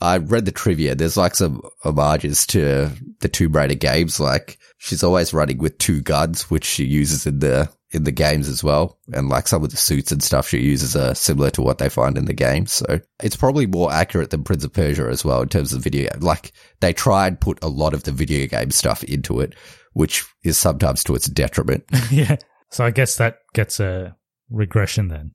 [0.00, 0.94] I read the trivia.
[0.94, 4.20] There's like some homages to the Tomb Raider games.
[4.20, 8.48] Like she's always running with two guns, which she uses in the in the games
[8.48, 8.98] as well.
[9.12, 11.88] And like some of the suits and stuff she uses are similar to what they
[11.88, 12.72] find in the games.
[12.72, 16.10] So it's probably more accurate than Prince of Persia as well in terms of video.
[16.18, 19.54] Like they try and put a lot of the video game stuff into it,
[19.92, 21.84] which is sometimes to its detriment.
[22.10, 22.36] yeah.
[22.70, 24.16] So I guess that gets a
[24.50, 25.32] regression then.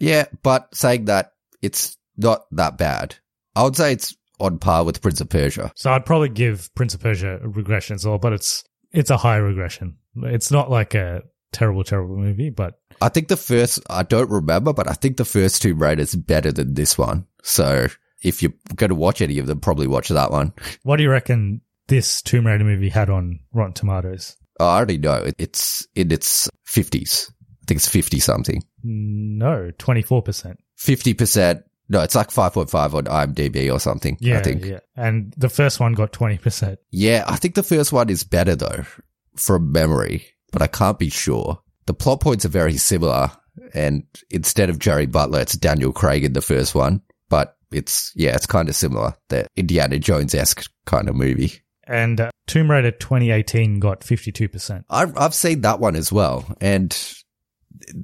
[0.00, 3.14] Yeah, but saying that it's not that bad.
[3.54, 5.70] I would say it's on par with Prince of Persia.
[5.76, 9.16] So I'd probably give Prince of Persia a regression as well, but it's it's a
[9.16, 9.98] high regression.
[10.16, 14.72] It's not like a terrible, terrible movie, but I think the first, I don't remember,
[14.72, 17.26] but I think the first Tomb Raider is better than this one.
[17.42, 17.86] So
[18.22, 20.52] if you're going to watch any of them, probably watch that one.
[20.82, 24.36] what do you reckon this Tomb Raider movie had on Rotten Tomatoes?
[24.60, 25.28] Oh, I already know.
[25.38, 27.30] It's in its 50s.
[27.30, 28.62] I think it's 50 something.
[28.84, 30.56] No, 24%.
[30.78, 31.62] 50%.
[31.88, 34.16] No, it's like 5.5 on IMDb or something.
[34.20, 34.64] Yeah, I think.
[34.64, 34.80] yeah.
[34.96, 36.76] And the first one got 20%.
[36.90, 38.84] Yeah, I think the first one is better though,
[39.36, 41.58] from memory, but I can't be sure.
[41.86, 43.32] The plot points are very similar,
[43.74, 47.02] and instead of Gerard Butler, it's Daniel Craig in the first one.
[47.28, 49.14] But it's yeah, it's kind of similar.
[49.28, 51.54] The Indiana Jones esque kind of movie.
[51.84, 54.84] And uh, Tomb Raider 2018 got 52%.
[54.88, 56.96] I've I've seen that one as well, and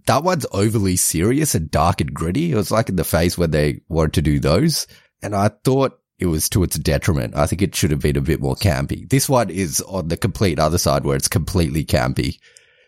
[0.07, 2.51] that one's overly serious and dark and gritty.
[2.51, 4.87] It was like in the phase when they wanted to do those,
[5.23, 7.37] and I thought it was to its detriment.
[7.37, 9.09] I think it should have been a bit more campy.
[9.09, 12.39] This one is on the complete other side where it's completely campy.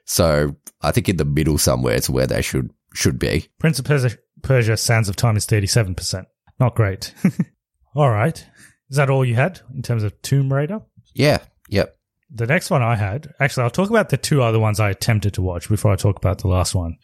[0.05, 3.49] So I think in the middle somewhere is where they should should be.
[3.59, 6.25] Prince of Persia, Persia Sands of Time is 37%.
[6.59, 7.15] Not great.
[7.95, 8.45] all right.
[8.89, 10.81] Is that all you had in terms of Tomb Raider?
[11.15, 11.39] Yeah.
[11.69, 11.97] Yep.
[12.33, 15.35] The next one I had, actually, I'll talk about the two other ones I attempted
[15.35, 16.97] to watch before I talk about the last one.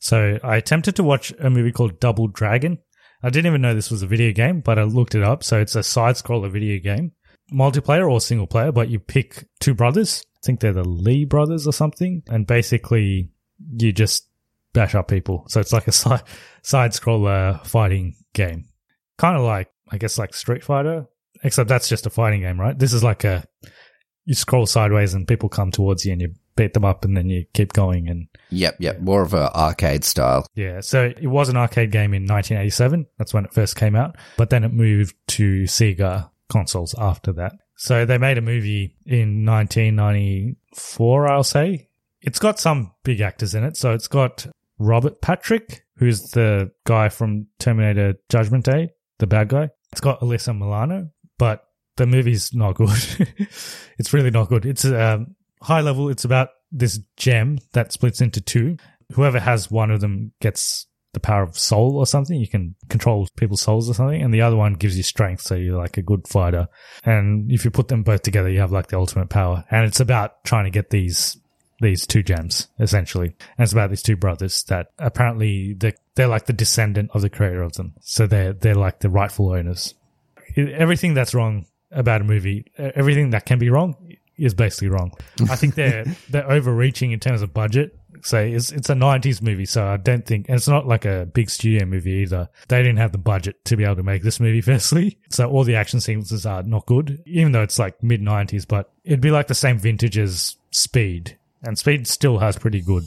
[0.00, 2.78] So I attempted to watch a movie called Double Dragon.
[3.22, 5.42] I didn't even know this was a video game, but I looked it up.
[5.42, 7.12] So it's a side scroller video game,
[7.52, 10.24] multiplayer or single player, but you pick two brothers.
[10.36, 12.22] I think they're the Lee brothers or something.
[12.28, 13.30] And basically
[13.76, 14.28] you just
[14.72, 15.44] bash up people.
[15.48, 16.22] So it's like a side,
[16.62, 18.66] side scroller fighting game.
[19.16, 21.06] Kind of like, I guess like Street Fighter,
[21.42, 22.78] except that's just a fighting game, right?
[22.78, 23.44] This is like a,
[24.26, 27.30] you scroll sideways and people come towards you and you beat them up and then
[27.30, 28.76] you keep going and Yep.
[28.80, 29.00] Yep.
[29.00, 30.46] More of a arcade style.
[30.54, 30.80] yeah.
[30.80, 33.06] So it was an arcade game in 1987.
[33.16, 37.52] That's when it first came out, but then it moved to Sega consoles after that.
[37.76, 41.88] So they made a movie in 1994, I'll say.
[42.20, 43.76] It's got some big actors in it.
[43.76, 44.46] So it's got
[44.78, 49.70] Robert Patrick, who's the guy from Terminator Judgment Day, the bad guy.
[49.92, 51.64] It's got Alyssa Milano, but
[51.96, 52.90] the movie's not good.
[53.98, 54.66] it's really not good.
[54.66, 56.08] It's um, high level.
[56.08, 58.76] It's about this gem that splits into two.
[59.12, 62.38] Whoever has one of them gets the power of soul or something.
[62.38, 64.20] You can control people's souls or something.
[64.20, 65.42] And the other one gives you strength.
[65.42, 66.68] So you're like a good fighter.
[67.04, 69.64] And if you put them both together, you have like the ultimate power.
[69.70, 71.38] And it's about trying to get these
[71.80, 76.46] these two gems essentially and it's about these two brothers that apparently they're, they're like
[76.46, 79.94] the descendant of the creator of them so they're they're like the rightful owners
[80.56, 83.94] everything that's wrong about a movie everything that can be wrong
[84.38, 85.12] is basically wrong
[85.50, 89.66] i think they're they're overreaching in terms of budget so it's it's a 90s movie
[89.66, 92.96] so i don't think and it's not like a big studio movie either they didn't
[92.96, 96.00] have the budget to be able to make this movie firstly so all the action
[96.00, 99.54] sequences are not good even though it's like mid 90s but it'd be like the
[99.54, 103.04] same vintage as speed and Speed still has pretty good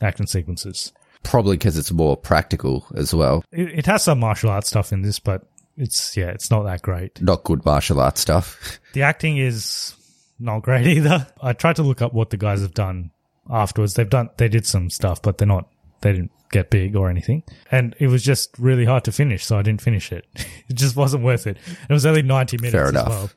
[0.00, 0.92] action sequences.
[1.22, 3.44] Probably because it's more practical as well.
[3.50, 5.42] It, it, has some martial arts stuff in this, but
[5.76, 7.20] it's yeah, it's not that great.
[7.20, 8.78] Not good martial arts stuff.
[8.94, 9.94] The acting is
[10.38, 11.26] not great either.
[11.40, 13.10] I tried to look up what the guys have done
[13.50, 13.94] afterwards.
[13.94, 15.68] They've done they did some stuff, but they're not
[16.00, 17.42] they didn't get big or anything.
[17.70, 20.26] And it was just really hard to finish, so I didn't finish it.
[20.68, 21.58] it just wasn't worth it.
[21.88, 23.08] It was only 90 minutes Fair as enough.
[23.08, 23.30] well.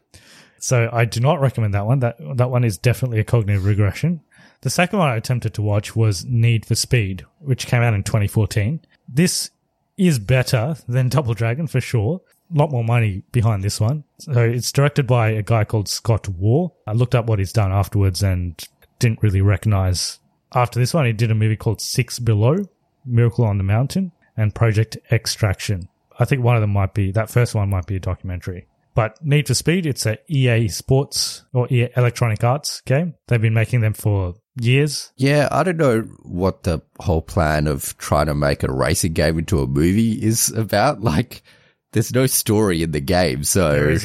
[0.60, 2.00] So I do not recommend that one.
[2.00, 4.22] That that one is definitely a cognitive regression.
[4.62, 8.04] The second one I attempted to watch was Need for Speed, which came out in
[8.04, 8.80] 2014.
[9.10, 9.50] This
[9.98, 12.22] is better than Double Dragon for sure.
[12.54, 14.04] Lot more money behind this one.
[14.20, 16.70] So it's directed by a guy called Scott Waugh.
[16.86, 18.62] I looked up what he's done afterwards and
[19.00, 20.20] didn't really recognize.
[20.54, 22.58] After this one, he did a movie called Six Below,
[23.06, 25.88] Miracle on the Mountain, and Project Extraction.
[26.20, 28.68] I think one of them might be, that first one might be a documentary.
[28.94, 33.16] But Need for Speed, it's a EA Sports or EA Electronic Arts game.
[33.28, 35.14] They've been making them for years.
[35.16, 39.40] Yeah, I don't know what the whole plan of trying to make a racing game
[39.40, 41.02] into a movie is about.
[41.12, 41.44] Like,
[41.92, 43.98] there's no story in the game, so.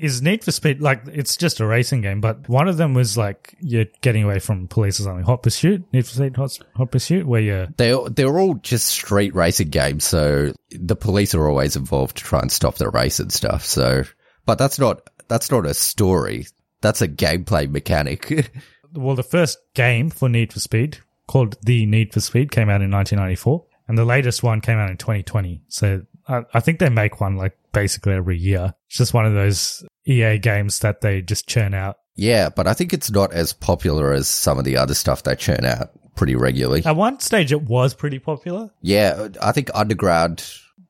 [0.00, 2.22] Is Need for Speed like it's just a racing game?
[2.22, 5.24] But one of them was like you're getting away from police or something.
[5.24, 9.34] Hot Pursuit, Need for Speed, Hot, Hot Pursuit, where you're they they're all just street
[9.34, 10.04] racing games.
[10.04, 13.66] So the police are always involved to try and stop the race and stuff.
[13.66, 14.04] So,
[14.46, 16.46] but that's not that's not a story.
[16.80, 18.50] That's a gameplay mechanic.
[18.94, 22.80] well, the first game for Need for Speed called The Need for Speed came out
[22.80, 25.62] in 1994, and the latest one came out in 2020.
[25.68, 28.74] So I, I think they make one like basically every year.
[28.88, 31.96] It's just one of those EA games that they just churn out.
[32.16, 35.34] yeah, but I think it's not as popular as some of the other stuff they
[35.36, 36.82] churn out pretty regularly.
[36.84, 40.44] At one stage, it was pretty popular, Yeah, I think Underground.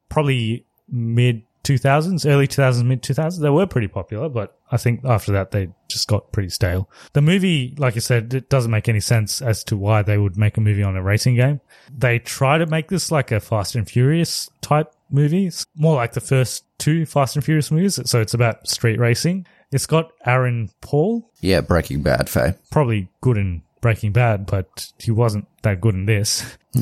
[0.09, 3.41] probably mid 2000s, early 2000s, mid 2000s.
[3.41, 6.89] They were pretty popular, but I think after that, they just got pretty stale.
[7.13, 10.37] The movie, like I said, it doesn't make any sense as to why they would
[10.39, 11.61] make a movie on a racing game.
[11.97, 15.47] They try to make this like a Fast and Furious type movie.
[15.47, 17.99] It's more like the first two Fast and Furious movies.
[18.09, 19.47] So it's about street racing.
[19.73, 22.55] It's got Aaron Paul, Yeah, Breaking Bad fame.
[22.71, 26.57] probably good in Breaking Bad, but he wasn't that good in this.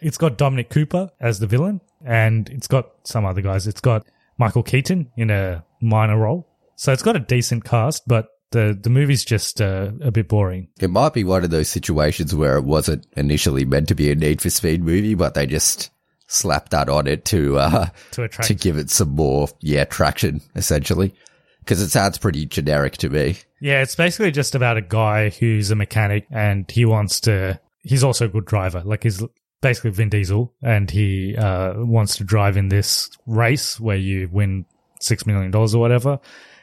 [0.00, 3.66] it's got Dominic Cooper as the villain, and it's got some other guys.
[3.66, 4.06] It's got
[4.38, 6.48] Michael Keaton in a minor role.
[6.76, 10.68] So it's got a decent cast, but the, the movie's just uh, a bit boring.
[10.80, 14.14] It might be one of those situations where it wasn't initially meant to be a
[14.14, 15.90] Need for Speed movie, but they just
[16.26, 21.14] slapped that on it to uh, To to give it some more yeah traction essentially
[21.60, 23.36] because it sounds pretty generic to me.
[23.60, 27.60] Yeah, it's basically just about a guy who's a mechanic and he wants to.
[27.80, 28.82] He's also a good driver.
[28.84, 29.22] Like he's
[29.60, 34.64] basically Vin Diesel, and he uh, wants to drive in this race where you win
[35.00, 36.20] six million dollars or whatever.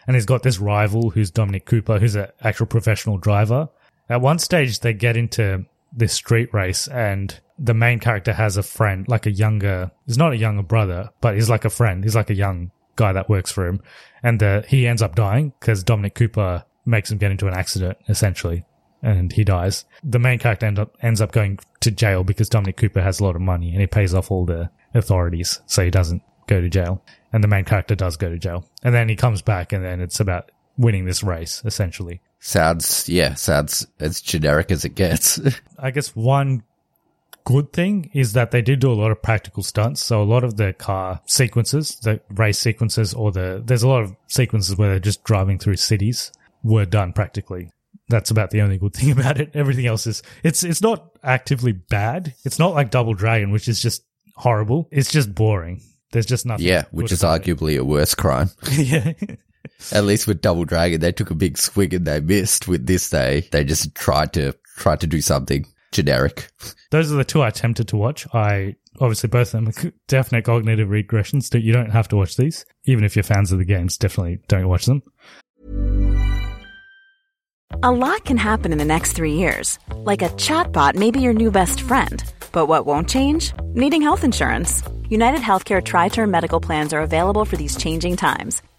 [0.08, 3.70] And he's got this rival who's Dominic Cooper, who's an actual professional driver.
[4.10, 5.66] At one stage, they get into
[5.96, 9.92] this street race, and the main character has a friend, like a younger.
[10.06, 12.04] He's not a younger brother, but he's like a friend.
[12.04, 13.82] He's like a young guy that works for him,
[14.22, 17.98] and the, he ends up dying because Dominic Cooper makes him get into an accident,
[18.10, 18.66] essentially,
[19.02, 19.86] and he dies.
[20.04, 23.24] The main character end up, ends up going to jail because Dominic Cooper has a
[23.24, 26.70] lot of money and he pays off all the authorities, so he doesn't go to
[26.70, 27.04] jail.
[27.32, 30.02] And the main character does go to jail, and then he comes back, and then
[30.02, 32.22] it's about winning this race, essentially.
[32.46, 35.40] Sounds yeah, sounds as generic as it gets.
[35.80, 36.64] I guess one
[37.46, 40.04] good thing is that they did do a lot of practical stunts.
[40.04, 44.04] So a lot of the car sequences, the race sequences, or the there's a lot
[44.04, 46.34] of sequences where they're just driving through cities
[46.64, 47.70] were done practically.
[48.10, 49.52] That's about the only good thing about it.
[49.54, 52.34] Everything else is it's it's not actively bad.
[52.44, 54.04] It's not like Double Dragon, which is just
[54.36, 54.90] horrible.
[54.92, 55.82] It's just boring.
[56.12, 56.66] There's just nothing.
[56.66, 58.50] yeah, which is arguably a worse crime.
[58.74, 59.14] yeah.
[59.92, 62.68] At least with Double Dragon, they took a big swing and they missed.
[62.68, 66.50] With this, they they just tried to tried to do something generic.
[66.92, 68.28] Those are the two I attempted to watch.
[68.34, 71.50] I obviously both of them are definite cognitive regressions.
[71.50, 73.98] Don't- You don't have to watch these, even if you're fans of the games.
[73.98, 75.02] Definitely don't watch them.
[77.82, 79.80] A lot can happen in the next three years.
[79.96, 82.24] Like a chatbot may be your new best friend.
[82.52, 83.52] But what won't change?
[83.74, 84.84] Needing health insurance.
[85.10, 88.62] United Healthcare Tri Term Medical Plans are available for these changing times.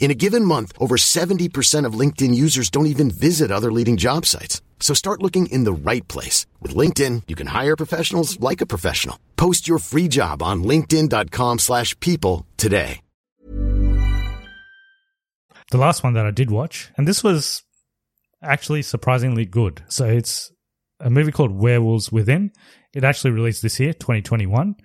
[0.00, 4.24] In a given month, over 70% of LinkedIn users don't even visit other leading job
[4.24, 4.62] sites.
[4.80, 6.46] So start looking in the right place.
[6.62, 9.18] With LinkedIn, you can hire professionals like a professional.
[9.36, 13.00] Post your free job on linkedin.com slash people today.
[15.70, 17.62] The last one that I did watch, and this was
[18.42, 19.82] actually surprisingly good.
[19.88, 20.50] So it's
[20.98, 22.52] a movie called Werewolves Within.
[22.94, 24.76] It actually released this year, 2021.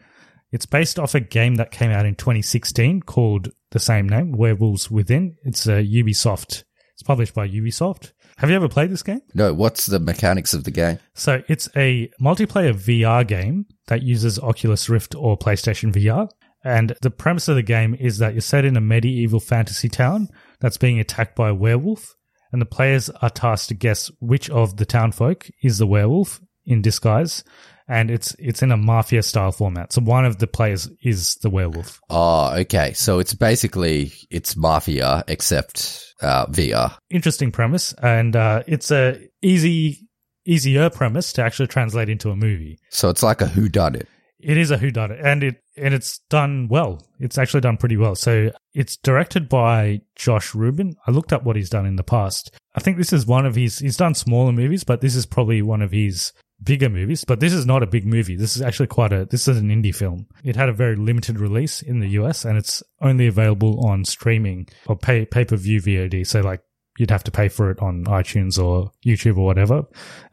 [0.52, 4.90] It's based off a game that came out in 2016 called the same name, Werewolves
[4.90, 5.36] Within.
[5.44, 6.64] It's a Ubisoft.
[6.94, 8.14] It's published by Ubisoft.
[8.38, 9.22] Have you ever played this game?
[9.34, 11.00] No, what's the mechanics of the game?
[11.16, 16.30] So it's a multiplayer VR game that uses Oculus Rift or PlayStation VR.
[16.64, 20.30] And the premise of the game is that you're set in a medieval fantasy town
[20.60, 22.16] that's being attacked by a werewolf.
[22.52, 26.82] And the players are tasked to guess which of the townfolk is the werewolf in
[26.84, 27.44] disguise.
[27.88, 29.94] And it's it's in a mafia style format.
[29.94, 32.00] So one of the players is the werewolf.
[32.10, 32.94] Oh, okay.
[32.94, 36.96] So it's basically it's Mafia except uh, VR.
[37.10, 40.08] Interesting premise, and uh, it's a easy
[40.46, 42.78] easier premise to actually translate into a movie.
[42.90, 44.08] So it's like a who done it.
[44.40, 47.06] It is a who done it, and it and it's done well.
[47.20, 48.16] It's actually done pretty well.
[48.16, 50.96] So it's directed by Josh Rubin.
[51.08, 52.52] I looked up what he's done in the past.
[52.76, 53.80] I think this is one of his.
[53.80, 57.24] He's done smaller movies, but this is probably one of his bigger movies.
[57.24, 58.36] But this is not a big movie.
[58.36, 59.26] This is actually quite a.
[59.26, 60.28] This is an indie film.
[60.44, 64.68] It had a very limited release in the US, and it's only available on streaming
[64.88, 66.26] or pay pay per view VOD.
[66.26, 66.62] So like
[66.98, 69.84] you'd have to pay for it on iTunes or YouTube or whatever,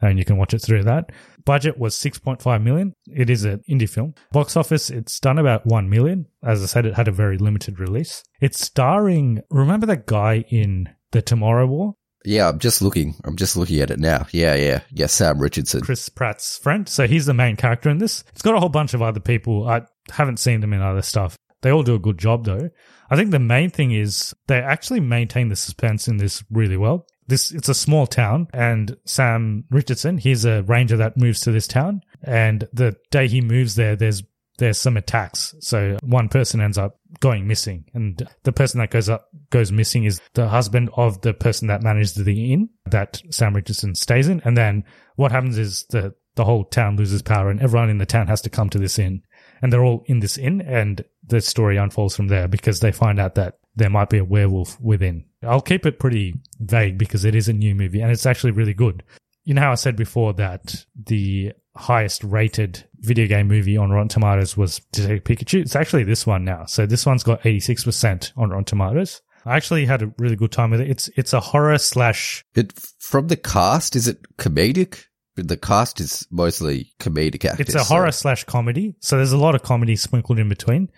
[0.01, 1.11] and you can watch it through that.
[1.43, 2.93] Budget was 6.5 million.
[3.07, 4.13] It is an indie film.
[4.31, 6.27] Box office, it's done about 1 million.
[6.43, 8.23] As I said, it had a very limited release.
[8.39, 11.95] It's starring, remember that guy in The Tomorrow War?
[12.25, 13.15] Yeah, I'm just looking.
[13.23, 14.27] I'm just looking at it now.
[14.31, 15.07] Yeah, yeah, yeah.
[15.07, 15.81] Sam Richardson.
[15.81, 16.87] Chris Pratt's friend.
[16.87, 18.23] So he's the main character in this.
[18.29, 19.67] It's got a whole bunch of other people.
[19.67, 21.35] I haven't seen them in other stuff.
[21.61, 22.69] They all do a good job though.
[23.09, 27.05] I think the main thing is they actually maintain the suspense in this really well.
[27.27, 31.67] This it's a small town, and Sam Richardson, he's a ranger that moves to this
[31.67, 34.23] town, and the day he moves there, there's
[34.61, 35.55] there's some attacks.
[35.59, 40.03] So one person ends up going missing, and the person that goes up goes missing
[40.03, 44.39] is the husband of the person that manages the inn that Sam Richardson stays in.
[44.45, 44.83] And then
[45.15, 48.39] what happens is the the whole town loses power, and everyone in the town has
[48.41, 49.23] to come to this inn,
[49.63, 53.19] and they're all in this inn, and the story unfolds from there because they find
[53.19, 55.25] out that there might be a werewolf within.
[55.41, 58.73] I'll keep it pretty vague because it is a new movie and it's actually really
[58.73, 59.01] good.
[59.43, 64.07] You know how I said before that the highest rated video game movie on Rotten
[64.07, 65.61] Tomatoes was Detective Pikachu?
[65.61, 66.65] It's actually this one now.
[66.65, 69.21] So this one's got 86% on Rotten Tomatoes.
[69.45, 70.89] I actually had a really good time with it.
[70.89, 72.45] It's it's a horror slash.
[72.53, 73.95] It from the cast.
[73.95, 75.05] Is it comedic?
[75.35, 77.67] The cast is mostly comedic actors.
[77.67, 78.95] It's a horror slash comedy.
[78.99, 80.91] So there's a lot of comedy sprinkled in between.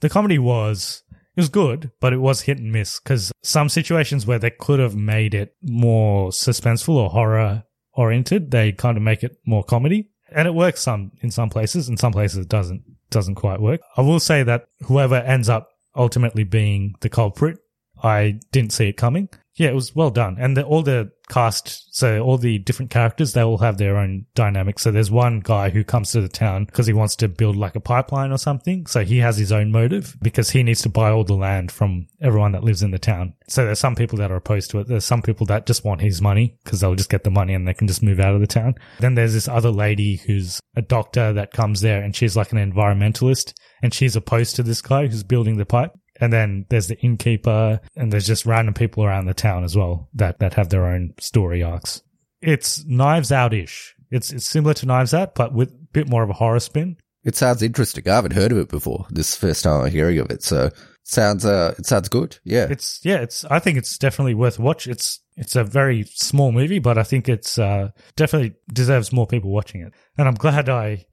[0.00, 1.02] The comedy was
[1.36, 4.80] it was good, but it was hit and miss because some situations where they could
[4.80, 10.08] have made it more suspenseful or horror oriented, they kind of make it more comedy,
[10.32, 11.88] and it works some in some places.
[11.88, 13.80] In some places, it doesn't doesn't quite work.
[13.96, 17.58] I will say that whoever ends up ultimately being the culprit,
[18.02, 19.28] I didn't see it coming.
[19.54, 23.32] Yeah, it was well done, and the, all the cast, so all the different characters,
[23.32, 24.82] they all have their own dynamics.
[24.82, 27.76] So there's one guy who comes to the town because he wants to build like
[27.76, 28.86] a pipeline or something.
[28.86, 32.06] So he has his own motive because he needs to buy all the land from
[32.20, 33.34] everyone that lives in the town.
[33.48, 34.88] So there's some people that are opposed to it.
[34.88, 37.66] There's some people that just want his money because they'll just get the money and
[37.66, 38.74] they can just move out of the town.
[38.98, 42.72] Then there's this other lady who's a doctor that comes there and she's like an
[42.72, 45.92] environmentalist and she's opposed to this guy who's building the pipe.
[46.20, 50.08] And then there's the innkeeper, and there's just random people around the town as well
[50.14, 52.02] that, that have their own story arcs.
[52.42, 53.94] It's Knives Out ish.
[54.10, 56.96] It's it's similar to Knives Out, but with a bit more of a horror spin.
[57.22, 58.08] It sounds interesting.
[58.08, 59.06] I haven't heard of it before.
[59.10, 62.08] This is the first time I'm hearing of it, so it sounds uh it sounds
[62.08, 62.38] good.
[62.44, 62.66] Yeah.
[62.70, 64.86] It's yeah, it's I think it's definitely worth a watch.
[64.86, 69.50] It's it's a very small movie, but I think it's uh definitely deserves more people
[69.50, 69.92] watching it.
[70.16, 71.06] And I'm glad I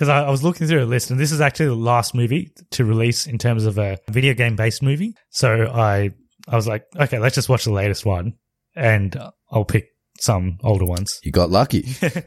[0.00, 2.50] because I, I, was looking through a list, and this is actually the last movie
[2.70, 5.14] to release in terms of a video game based movie.
[5.28, 6.12] So I
[6.48, 8.32] I was like, okay, let's just watch the latest one,
[8.74, 9.14] and
[9.50, 9.88] I'll pick
[10.18, 11.20] some older ones.
[11.22, 11.86] You got lucky.
[12.02, 12.24] and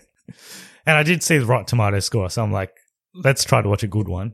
[0.86, 2.70] I did see the Rotten Tomato score, so I'm like,
[3.16, 4.34] let's try to watch a good one.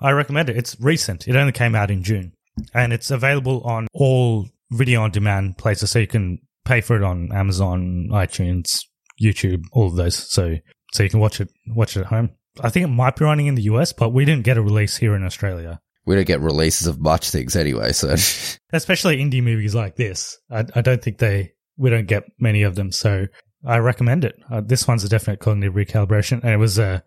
[0.00, 0.56] I recommend it.
[0.56, 1.26] It's recent.
[1.26, 2.30] It only came out in June,
[2.74, 7.02] and it's available on all video on demand places, so you can pay for it
[7.02, 8.84] on Amazon, iTunes,
[9.20, 10.14] YouTube, all of those.
[10.14, 10.58] So
[10.92, 12.30] so you can watch it watch it at home.
[12.62, 14.96] I think it might be running in the US, but we didn't get a release
[14.96, 15.80] here in Australia.
[16.06, 18.14] We don't get releases of much things anyway, so
[18.72, 22.74] especially indie movies like this, I, I don't think they we don't get many of
[22.74, 22.92] them.
[22.92, 23.26] So
[23.64, 24.36] I recommend it.
[24.50, 27.02] Uh, this one's a definite cognitive recalibration, and it was a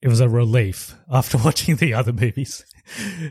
[0.00, 2.64] it was a relief after watching the other movies.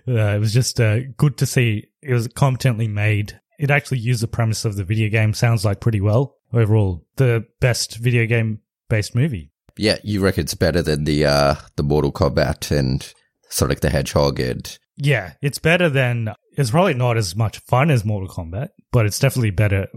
[0.07, 1.87] uh, it was just uh, good to see.
[2.01, 3.39] It was competently made.
[3.59, 5.33] It actually used the premise of the video game.
[5.33, 7.05] Sounds like pretty well overall.
[7.15, 8.59] The best video game
[8.89, 13.13] based movie yeah, you reckon it's better than the uh the Mortal Kombat and
[13.49, 18.03] Sonic the Hedgehog and yeah, it's better than it's probably not as much fun as
[18.03, 19.87] Mortal Kombat, but it's definitely better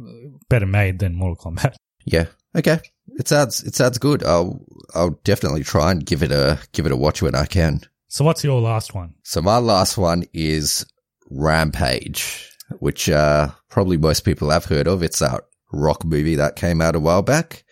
[0.48, 1.74] better made than Mortal Kombat.
[2.06, 2.26] Yeah.
[2.56, 2.80] Okay.
[3.18, 4.24] It sounds it sounds good.
[4.24, 4.64] I'll
[4.94, 7.82] I'll definitely try and give it a give it a watch when I can.
[8.08, 9.14] So what's your last one?
[9.22, 10.86] So my last one is
[11.30, 15.02] Rampage, which uh probably most people have heard of.
[15.02, 17.64] It's that rock movie that came out a while back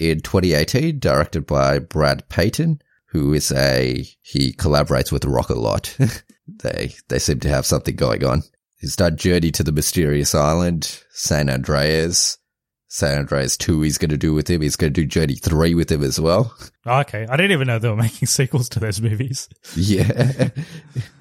[0.00, 5.96] in 2018, directed by Brad Peyton, who is a, he collaborates with Rock a lot.
[6.48, 8.42] they, they seem to have something going on.
[8.78, 12.38] He's done Journey to the Mysterious Island, San Andreas,
[12.92, 14.62] San Andreas 2 he's going to do with him.
[14.62, 16.54] He's going to do Journey 3 with him as well.
[16.86, 17.26] Okay.
[17.28, 19.50] I didn't even know they were making sequels to those movies.
[19.76, 20.48] Yeah.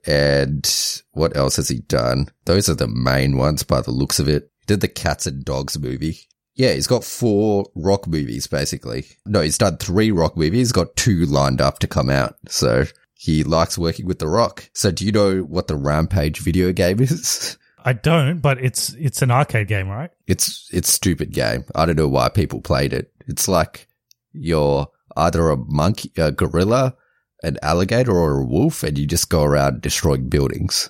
[0.07, 2.29] and what else has he done?
[2.45, 4.49] Those are the main ones by the looks of it.
[4.61, 6.17] He did the Cats and Dogs movie.
[6.59, 9.05] Yeah, he's got four rock movies basically.
[9.25, 10.59] No, he's done three rock movies.
[10.59, 12.35] He's got two lined up to come out.
[12.49, 12.83] So
[13.13, 14.69] he likes working with The Rock.
[14.73, 17.57] So do you know what the Rampage video game is?
[17.85, 20.11] I don't, but it's it's an arcade game, right?
[20.27, 21.63] It's it's stupid game.
[21.75, 23.13] I don't know why people played it.
[23.25, 23.87] It's like
[24.33, 24.85] you're
[25.15, 26.93] either a monkey, a gorilla,
[27.41, 30.89] an alligator, or a wolf, and you just go around destroying buildings.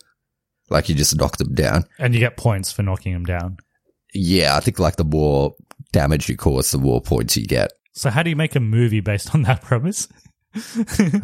[0.72, 1.84] Like you just knock them down.
[2.00, 3.58] And you get points for knocking them down.
[4.14, 5.56] Yeah, I think like the more
[5.92, 7.72] damage you cause, the more points you get.
[7.94, 10.08] So how do you make a movie based on that premise?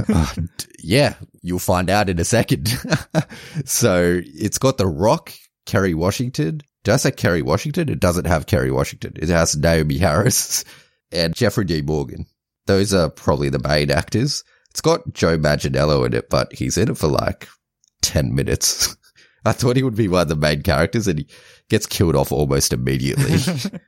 [0.09, 0.35] Uh,
[0.79, 2.69] yeah, you'll find out in a second.
[3.65, 5.33] so it's got The Rock,
[5.65, 6.61] Kerry Washington.
[6.83, 7.89] Did I say Kerry Washington?
[7.89, 9.13] It doesn't have Kerry Washington.
[9.15, 10.63] It has Naomie Harris
[11.11, 11.81] and Jeffrey D.
[11.81, 12.27] Morgan.
[12.67, 14.43] Those are probably the main actors.
[14.69, 17.47] It's got Joe Manganiello in it, but he's in it for like
[18.01, 18.95] 10 minutes.
[19.45, 21.27] I thought he would be one of the main characters and he
[21.69, 23.37] gets killed off almost immediately.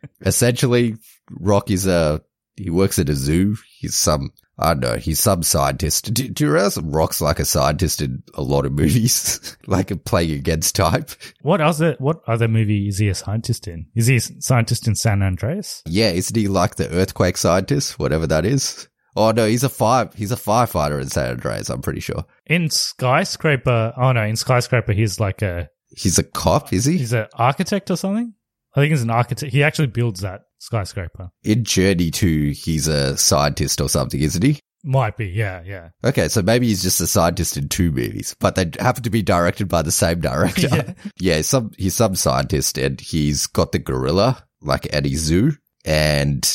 [0.26, 0.96] Essentially,
[1.32, 2.22] Rock is a,
[2.56, 3.58] he works at a zoo.
[3.80, 6.14] He's some, I don't know, he's some scientist.
[6.14, 9.58] Do, do you realize Rock's like a scientist in a lot of movies?
[9.68, 11.12] like a playing against type?
[11.42, 13.88] What other what other movie is he a scientist in?
[13.96, 15.84] Is he a scientist in San Andreas?
[15.88, 18.88] Yeah, isn't he like the earthquake scientist, whatever that is?
[19.18, 22.24] Oh no, he's a fire, he's a firefighter in San Andreas, I'm pretty sure.
[22.46, 26.98] In Skyscraper, oh no, in Skyscraper he's like a He's a cop, is he?
[26.98, 28.34] he's an architect or something.
[28.76, 29.52] I think he's an architect.
[29.52, 31.32] He actually builds that skyscraper.
[31.44, 34.60] In Journey 2, he's a scientist or something, isn't he?
[34.84, 35.90] Might be, yeah, yeah.
[36.04, 39.24] Okay, so maybe he's just a scientist in two movies, but they happen to be
[39.24, 40.68] directed by the same director.
[40.72, 40.94] Yeah.
[41.20, 45.54] yeah, some he's some scientist, and he's got the gorilla like at his zoo.
[45.84, 46.48] And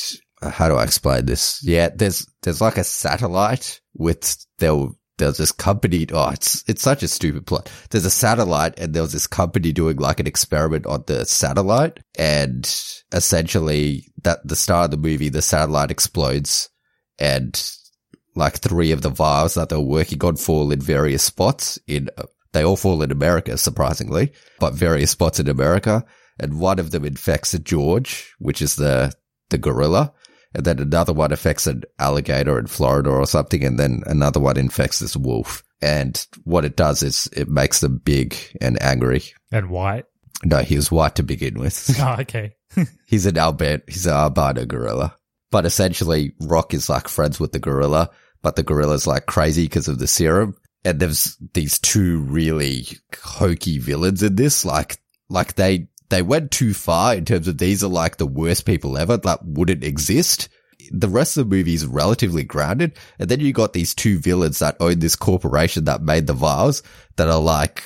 [0.43, 1.61] Uh, how do I explain this?
[1.62, 4.88] Yeah, there's there's like a satellite with there
[5.18, 6.07] there's this company.
[6.12, 7.70] Oh, it's it's such a stupid plot.
[7.90, 12.01] There's a satellite, and there was this company doing like an experiment on the satellite,
[12.18, 12.64] and
[13.12, 16.70] essentially that the start of the movie, the satellite explodes,
[17.18, 17.62] and
[18.34, 22.24] like three of the vials that they're working on fall in various spots in, uh,
[22.53, 26.05] they all fall in America, surprisingly, but various spots in America.
[26.40, 29.12] And one of them infects George, which is the,
[29.51, 30.12] the gorilla.
[30.55, 33.64] And then another one affects an alligator in Florida or something.
[33.64, 35.62] And then another one infects this wolf.
[35.80, 39.22] And what it does is it makes them big and angry.
[39.50, 40.05] And white.
[40.44, 41.96] No, he was white to begin with.
[42.00, 42.57] Oh, okay.
[43.07, 45.16] He's an albino, he's an albino gorilla.
[45.50, 49.88] But essentially, Rock is like friends with the gorilla, but the gorilla's like crazy because
[49.88, 50.57] of the serum.
[50.82, 52.86] And there's these two really
[53.22, 54.64] hokey villains in this.
[54.64, 54.96] Like,
[55.28, 58.98] like they, they went too far in terms of these are like the worst people
[58.98, 60.50] ever that wouldn't exist.
[60.90, 62.98] The rest of the movie is relatively grounded.
[63.18, 66.82] And then you got these two villains that own this corporation that made the vials
[67.16, 67.82] that are like,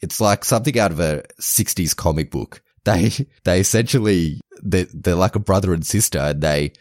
[0.00, 2.62] it's like something out of a 60s comic book.
[2.84, 3.12] They,
[3.44, 6.72] they essentially, they're, they're like a brother and sister and they,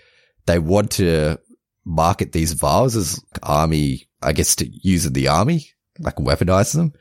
[0.48, 1.38] they want to
[1.86, 5.68] market these vials as army, I guess to use in the army,
[6.00, 6.94] like weaponize them.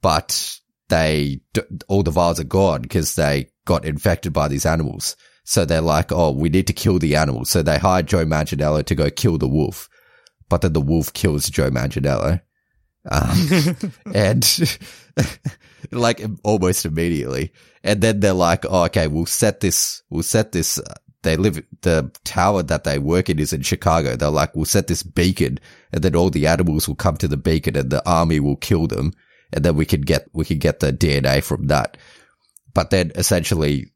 [0.00, 1.40] But they,
[1.88, 5.16] all the vials are gone because they got infected by these animals.
[5.44, 7.50] So they're like, oh, we need to kill the animals.
[7.50, 9.88] So they hire Joe Manganiello to go kill the wolf.
[10.48, 12.40] But then the wolf kills Joe Manganiello.
[13.10, 13.76] Um,
[14.14, 14.78] and
[15.92, 17.52] like almost immediately.
[17.82, 21.62] And then they're like, oh, okay, we'll set this, we'll set this, uh, they live,
[21.82, 24.16] the tower that they work in is in Chicago.
[24.16, 25.58] They're like, we'll set this beacon
[25.92, 28.86] and then all the animals will come to the beacon and the army will kill
[28.86, 29.12] them.
[29.52, 31.96] And then we can get, we can get the DNA from that.
[32.72, 33.92] But then essentially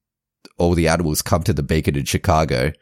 [0.57, 2.73] all the animals come to the beacon in Chicago,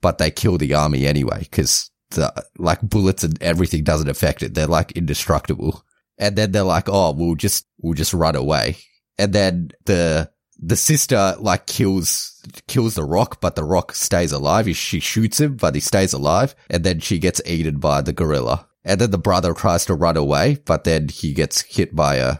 [0.00, 4.54] but they kill the army anyway because the, like bullets and everything doesn't affect it.
[4.54, 5.84] They're like indestructible.
[6.18, 8.76] And then they're like, oh, we'll just, we'll just run away.
[9.18, 14.68] And then the, the sister like kills, kills the rock, but the rock stays alive.
[14.76, 16.54] She shoots him, but he stays alive.
[16.70, 18.68] And then she gets eaten by the gorilla.
[18.84, 22.38] And then the brother tries to run away, but then he gets hit by a,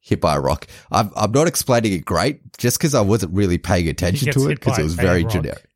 [0.00, 0.66] hit by a rock.
[0.90, 4.60] I'm, I'm not explaining it great just because I wasn't really paying attention to it
[4.60, 5.32] because it was very rock.
[5.32, 5.66] generic.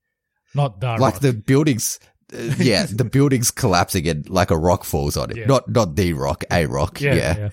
[0.54, 1.18] Not the Like rock.
[1.20, 1.98] the buildings,
[2.32, 5.36] uh, yeah, the building's collapsing and like a rock falls on it.
[5.36, 5.46] Yeah.
[5.46, 7.00] Not, not the rock, a rock.
[7.00, 7.36] yeah, yeah.
[7.36, 7.48] yeah.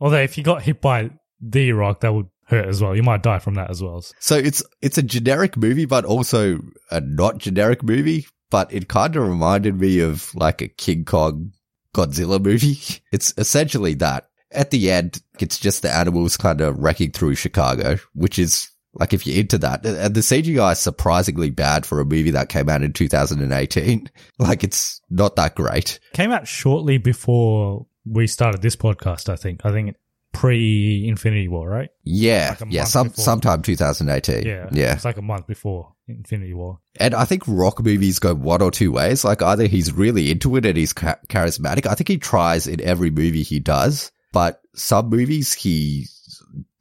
[0.00, 2.94] Although if you got hit by the rock, that would hurt as well.
[2.94, 4.02] You might die from that as well.
[4.18, 8.26] So it's it's a generic movie, but also a not generic movie.
[8.50, 11.52] But it kind of reminded me of like a King Kong
[11.94, 12.78] Godzilla movie.
[13.12, 14.28] It's essentially that.
[14.52, 19.12] At the end, it's just the animals kind of wrecking through Chicago, which is like
[19.12, 19.84] if you're into that.
[19.84, 24.10] And the CGI is surprisingly bad for a movie that came out in 2018.
[24.38, 25.98] Like it's not that great.
[26.12, 29.30] Came out shortly before we started this podcast.
[29.30, 29.64] I think.
[29.64, 29.96] I think
[30.40, 31.90] pre Infinity War, right?
[32.04, 33.24] Yeah, Like yeah, some before.
[33.24, 34.46] sometime 2018.
[34.46, 34.68] Yeah.
[34.72, 34.94] yeah.
[34.94, 36.78] It's like a month before Infinity War.
[37.00, 39.24] And I think rock movies go one or two ways.
[39.24, 41.86] Like either he's really into it and he's cha- charismatic.
[41.86, 46.06] I think he tries in every movie he does, but some movies he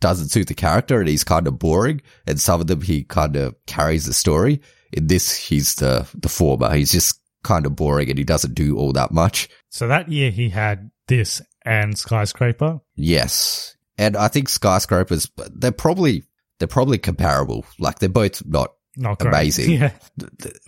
[0.01, 2.01] doesn't suit the character and he's kind of boring.
[2.27, 4.61] And some of them he kind of carries the story.
[4.93, 6.73] In this, he's the, the former.
[6.73, 9.49] He's just kind of boring and he doesn't do all that much.
[9.69, 12.79] So that year he had this and Skyscraper.
[12.95, 13.75] Yes.
[13.97, 16.23] And I think skyscrapers, they're probably,
[16.59, 17.65] they're probably comparable.
[17.79, 19.29] Like they're both not Not great.
[19.33, 19.71] amazing.
[19.79, 19.91] Yeah.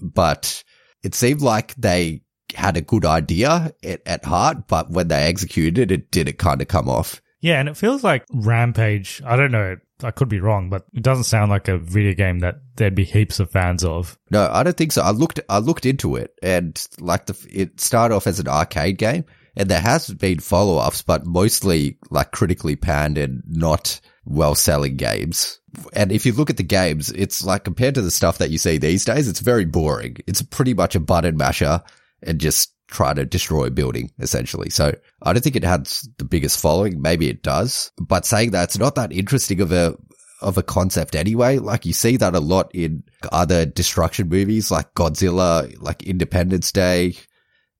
[0.01, 0.63] but
[1.03, 2.21] it seemed like they
[2.55, 6.61] had a good idea at, at heart, but when they executed it, it didn't kind
[6.61, 7.21] of come off.
[7.41, 9.21] Yeah, and it feels like Rampage.
[9.25, 9.75] I don't know.
[10.03, 13.03] I could be wrong, but it doesn't sound like a video game that there'd be
[13.03, 14.17] heaps of fans of.
[14.31, 15.01] No, I don't think so.
[15.01, 18.97] I looked, I looked into it and like the, it started off as an arcade
[18.97, 19.25] game
[19.57, 24.95] and there has been follow ups, but mostly like critically panned and not well selling
[24.95, 25.59] games.
[25.93, 28.59] And if you look at the games, it's like compared to the stuff that you
[28.59, 30.17] see these days, it's very boring.
[30.27, 31.81] It's pretty much a button masher
[32.21, 34.69] and just try to destroy a building essentially.
[34.69, 34.93] So
[35.23, 37.01] I don't think it has the biggest following.
[37.01, 39.97] Maybe it does, but saying that it's not that interesting of a,
[40.41, 41.57] of a concept anyway.
[41.57, 47.15] Like you see that a lot in other destruction movies like Godzilla, like Independence Day,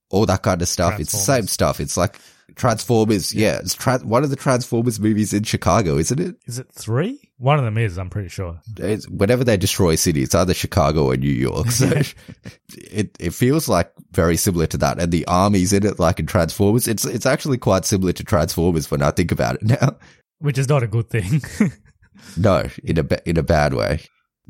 [0.10, 1.00] all that kind of stuff.
[1.00, 1.80] It's the same stuff.
[1.80, 2.20] It's like
[2.56, 3.34] Transformers.
[3.34, 3.60] Yeah.
[3.60, 6.36] It's tra- one of the Transformers movies in Chicago, isn't it?
[6.46, 7.20] Is it three?
[7.38, 8.60] One of them is, I'm pretty sure.
[8.78, 11.70] It's, whenever they destroy a city, it's either Chicago or New York.
[11.72, 11.86] So
[12.74, 15.00] it, it feels like very similar to that.
[15.00, 18.90] And the armies in it, like in Transformers, it's, it's actually quite similar to Transformers
[18.90, 19.98] when I think about it now.
[20.40, 21.42] Which is not a good thing.
[22.36, 24.02] No, in a ba- in a bad way.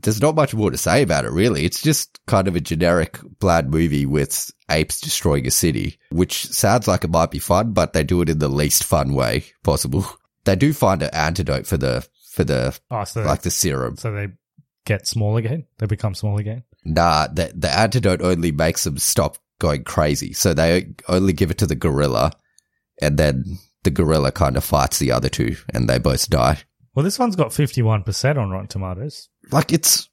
[0.02, 1.66] There's not much more to say about it, really.
[1.66, 6.88] It's just kind of a generic bland movie with apes destroying a city, which sounds
[6.88, 10.06] like it might be fun, but they do it in the least fun way possible.
[10.46, 13.98] They do find an antidote for the for the oh, so, like the serum.
[13.98, 14.30] so they
[14.86, 15.66] get small again?
[15.78, 16.64] They become small again?
[16.86, 20.32] Nah, the the antidote only makes them stop going crazy.
[20.32, 22.32] So they only give it to the gorilla,
[23.02, 26.60] and then the gorilla kind of fights the other two, and they both die.
[26.96, 29.30] Well, this one's got 51% on Rotten Tomatoes.
[29.52, 30.10] Like it's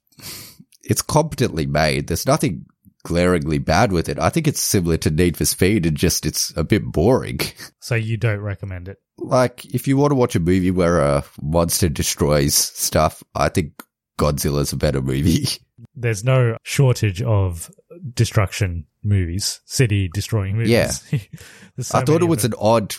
[0.83, 2.07] it's competently made.
[2.07, 2.65] There's nothing
[3.03, 4.17] glaringly bad with it.
[4.19, 7.39] I think it's similar to Need for Speed and just it's a bit boring.
[7.79, 8.97] So you don't recommend it.
[9.19, 13.73] like if you want to watch a movie where a monster destroys stuff, I think
[14.17, 15.45] Godzilla's a better movie.
[15.95, 17.69] There's no shortage of
[18.15, 21.03] destruction movies, city destroying movies.
[21.11, 21.19] Yeah.
[21.79, 22.95] So I thought it was an odd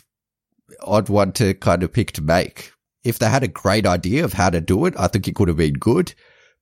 [0.83, 2.71] odd one to kind of pick to make.
[3.07, 5.49] If they had a great idea of how to do it, I think it could
[5.49, 6.15] have been good.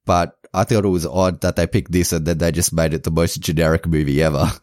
[0.05, 2.95] But I thought it was odd that they picked this and then they just made
[2.95, 4.51] it the most generic movie ever.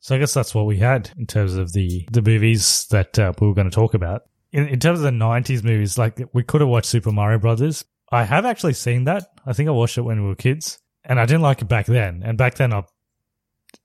[0.00, 3.32] So I guess that's what we had in terms of the the movies that uh,
[3.38, 4.22] we were going to talk about.
[4.50, 7.84] In, in terms of the '90s movies, like we could have watched Super Mario Brothers.
[8.10, 9.26] I have actually seen that.
[9.46, 11.86] I think I watched it when we were kids, and I didn't like it back
[11.86, 12.22] then.
[12.24, 12.84] And back then, I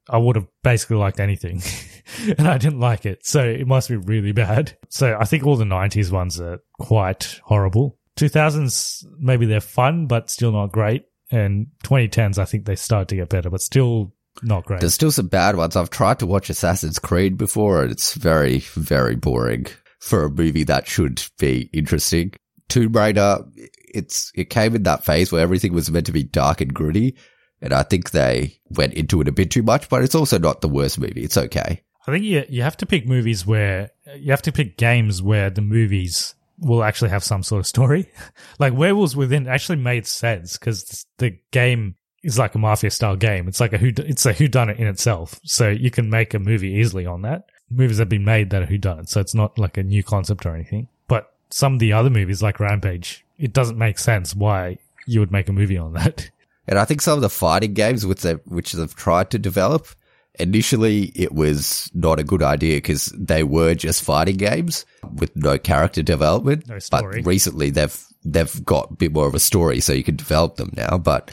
[0.10, 1.62] I would have basically liked anything,
[2.38, 3.26] and I didn't like it.
[3.26, 4.78] So it must be really bad.
[4.90, 7.98] So I think all the '90s ones are quite horrible.
[8.18, 11.06] 2000s maybe they're fun, but still not great.
[11.32, 14.80] And 2010s, I think they start to get better, but still not great.
[14.80, 15.76] There's still some bad ones.
[15.76, 19.68] I've tried to watch Assassin's Creed before and it's very, very boring
[20.00, 22.34] for a movie that should be interesting.
[22.70, 23.40] Tomb Raider,
[23.94, 27.16] it's, it came in that phase where everything was meant to be dark and gritty.
[27.62, 30.62] And I think they went into it a bit too much, but it's also not
[30.62, 31.24] the worst movie.
[31.24, 31.82] It's okay.
[32.08, 35.50] I think you you have to pick movies where you have to pick games where
[35.50, 38.10] the movies will actually have some sort of story.
[38.60, 43.48] like Werewolves Within actually made sense because the game is like a mafia style game.
[43.48, 45.40] It's like a who it's a who done it in itself.
[45.44, 47.46] So you can make a movie easily on that.
[47.70, 50.04] Movies have been made that are who done it, so it's not like a new
[50.04, 50.88] concept or anything.
[51.08, 54.78] But some of the other movies like Rampage, it doesn't make sense why
[55.08, 56.30] you would make a movie on that.
[56.68, 59.88] And I think some of the fighting games which which they've tried to develop,
[60.40, 65.58] initially it was not a good idea because they were just fighting games with no
[65.58, 66.68] character development.
[66.68, 67.22] No story.
[67.22, 70.56] But recently they've they've got a bit more of a story, so you can develop
[70.56, 70.98] them now.
[70.98, 71.32] But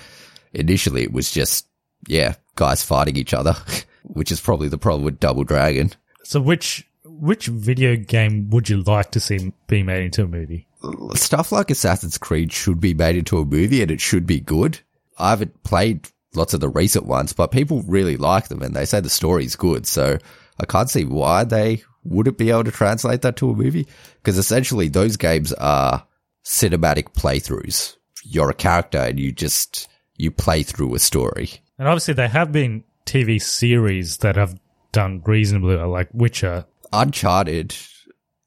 [0.53, 1.67] initially it was just
[2.07, 3.55] yeah, guys fighting each other,
[4.03, 5.93] which is probably the problem with Double Dragon.
[6.25, 10.67] So which which video game would you like to see be made into a movie?
[11.15, 14.81] stuff like Assassin's Creed should be made into a movie and it should be good.
[15.19, 18.85] I haven't played lots of the recent ones, but people really like them and they
[18.85, 19.87] say the story's good.
[19.87, 20.19] So
[20.61, 24.39] I can't see why they wouldn't be able to translate that to a movie because
[24.39, 26.07] essentially those games are
[26.45, 27.97] cinematic playthroughs.
[28.25, 31.51] You're a character and you just, you play through a story.
[31.79, 34.59] And obviously, there have been TV series that have
[34.93, 36.67] done reasonably well, like Witcher.
[36.93, 37.75] Uncharted,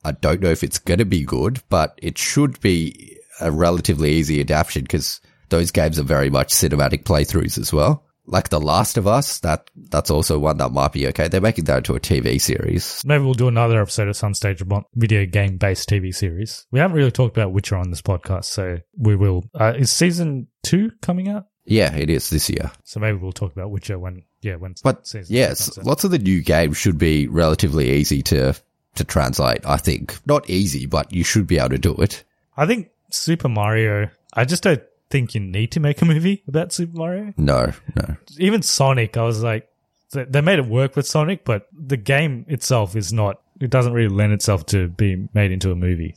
[0.03, 4.11] I don't know if it's going to be good, but it should be a relatively
[4.11, 5.19] easy adaptation because
[5.49, 8.03] those games are very much cinematic playthroughs as well.
[8.27, 11.27] Like The Last of Us, that that's also one that might be okay.
[11.27, 13.03] They're making that into a TV series.
[13.05, 16.65] Maybe we'll do another episode at some stage about video game based TV series.
[16.71, 19.43] We haven't really talked about Witcher on this podcast, so we will.
[19.53, 21.45] Uh, is season two coming out?
[21.65, 22.71] Yeah, it is this year.
[22.83, 24.73] So maybe we'll talk about Witcher when, yeah, when.
[24.83, 28.55] But season two yes, lots of the new games should be relatively easy to
[28.95, 29.65] to translate.
[29.65, 32.23] I think not easy, but you should be able to do it.
[32.57, 34.09] I think Super Mario.
[34.33, 37.33] I just don't think you need to make a movie about Super Mario.
[37.37, 38.15] No, no.
[38.37, 39.69] Even Sonic, I was like,
[40.11, 43.41] they made it work with Sonic, but the game itself is not.
[43.59, 46.15] It doesn't really lend itself to be made into a movie.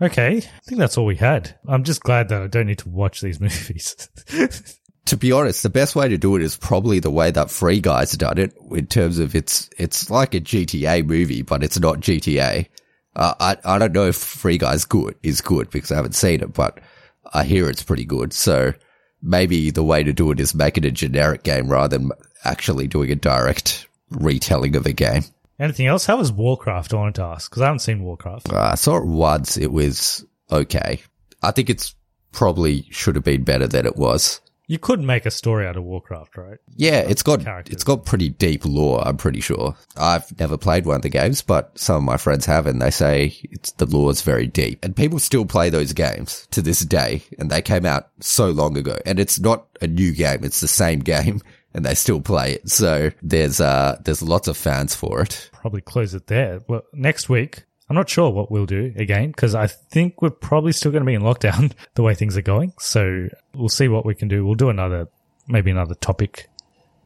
[0.00, 1.58] Okay, I think that's all we had.
[1.66, 4.08] I'm just glad that I don't need to watch these movies.
[5.06, 7.80] To be honest, the best way to do it is probably the way that Free
[7.80, 12.00] Guy's done it in terms of it's, it's like a GTA movie, but it's not
[12.00, 12.68] GTA.
[13.16, 16.42] Uh, I, I don't know if Free Guy's good, is good because I haven't seen
[16.42, 16.78] it, but
[17.32, 18.32] I hear it's pretty good.
[18.32, 18.72] So
[19.22, 22.10] maybe the way to do it is make it a generic game rather than
[22.44, 25.24] actually doing a direct retelling of a game.
[25.60, 26.06] Anything else?
[26.06, 26.94] How was Warcraft?
[26.94, 28.52] I wanted to ask because I haven't seen Warcraft.
[28.52, 29.56] Uh, I saw it once.
[29.56, 31.00] It was okay.
[31.42, 31.94] I think it's
[32.32, 34.40] probably should have been better than it was.
[34.68, 36.58] You could make a story out of Warcraft, right?
[36.76, 37.72] Yeah, it's got characters.
[37.72, 39.02] it's got pretty deep lore.
[39.06, 39.74] I'm pretty sure.
[39.96, 42.90] I've never played one of the games, but some of my friends have, and they
[42.90, 44.84] say it's the lore's very deep.
[44.84, 48.76] And people still play those games to this day, and they came out so long
[48.76, 48.98] ago.
[49.06, 51.40] And it's not a new game; it's the same game,
[51.72, 52.68] and they still play it.
[52.68, 55.48] So there's uh there's lots of fans for it.
[55.54, 56.60] Probably close it there.
[56.68, 60.72] Well, next week, I'm not sure what we'll do again because I think we're probably
[60.72, 62.74] still going to be in lockdown the way things are going.
[62.78, 64.44] So we'll see what we can do.
[64.44, 65.08] We'll do another,
[65.46, 66.48] maybe another topic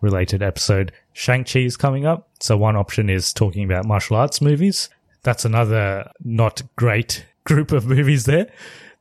[0.01, 0.93] related episode.
[1.13, 2.29] Shang-Chi is coming up.
[2.41, 4.89] So one option is talking about martial arts movies.
[5.23, 8.51] That's another not great group of movies there.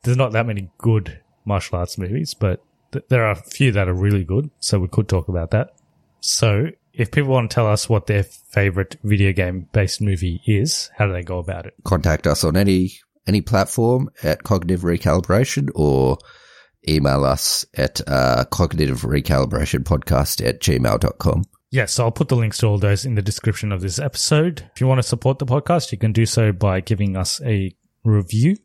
[0.03, 3.89] There's not that many good martial arts movies, but th- there are a few that
[3.89, 4.51] are really good.
[4.59, 5.73] So we could talk about that.
[6.19, 10.89] So if people want to tell us what their favorite video game based movie is,
[10.97, 11.73] how do they go about it?
[11.83, 12.93] Contact us on any
[13.27, 16.17] any platform at Cognitive Recalibration or
[16.87, 21.43] email us at uh, cognitive recalibration podcast at gmail.com.
[21.69, 24.69] Yes, so I'll put the links to all those in the description of this episode.
[24.73, 27.73] If you want to support the podcast, you can do so by giving us a
[28.03, 28.57] review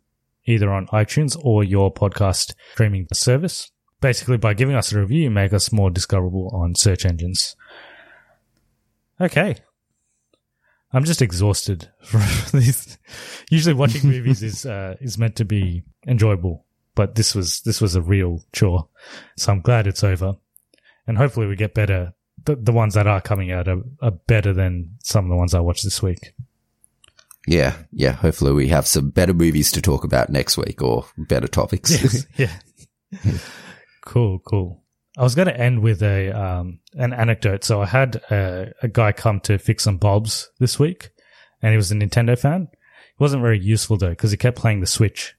[0.47, 3.71] either on iTunes or your podcast streaming service.
[4.01, 7.57] Basically, by giving us a review, you make us more discoverable on search engines.
[9.21, 9.57] Okay.
[10.93, 12.99] I'm just exhausted from these.
[13.51, 16.65] Usually watching movies is, uh, is meant to be enjoyable,
[16.95, 18.89] but this was, this was a real chore.
[19.37, 20.37] So I'm glad it's over
[21.07, 22.15] and hopefully we get better.
[22.45, 25.55] The, the ones that are coming out are, are better than some of the ones
[25.55, 26.33] I watched this week.
[27.47, 28.13] Yeah, yeah.
[28.13, 32.27] Hopefully, we have some better movies to talk about next week or better topics.
[32.37, 32.51] yeah.
[34.05, 34.83] cool, cool.
[35.17, 37.65] I was going to end with a um, an anecdote.
[37.65, 41.11] So I had a, a guy come to fix some bulbs this week,
[41.63, 42.69] and he was a Nintendo fan.
[42.73, 45.35] It wasn't very useful though because he kept playing the Switch.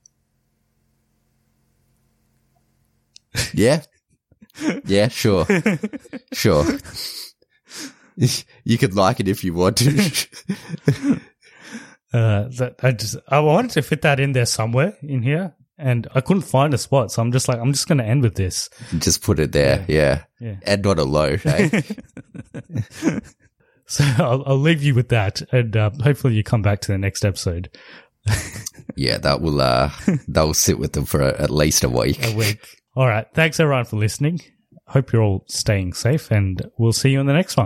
[3.53, 3.83] yeah,
[4.85, 5.09] yeah.
[5.09, 5.45] Sure,
[6.33, 6.65] sure.
[8.63, 11.19] You could like it if you want to.
[12.13, 16.07] Uh, that I just I wanted to fit that in there somewhere in here, and
[16.15, 17.11] I couldn't find a spot.
[17.11, 18.69] So I'm just like, I'm just going to end with this.
[18.99, 19.85] Just put it there.
[19.87, 20.55] Yeah, Yeah.
[20.63, 21.37] and not a low.
[21.43, 21.83] Hey?
[23.89, 26.97] So I'll, I'll leave you with that, and uh, hopefully you come back to the
[26.97, 27.69] next episode.
[28.97, 29.89] yeah, that will uh,
[30.27, 32.19] that will sit with them for a, at least a week.
[32.25, 32.59] a week.
[32.97, 33.25] All right.
[33.33, 34.41] Thanks everyone for listening.
[34.87, 37.65] Hope you're all staying safe and we'll see you in the next one.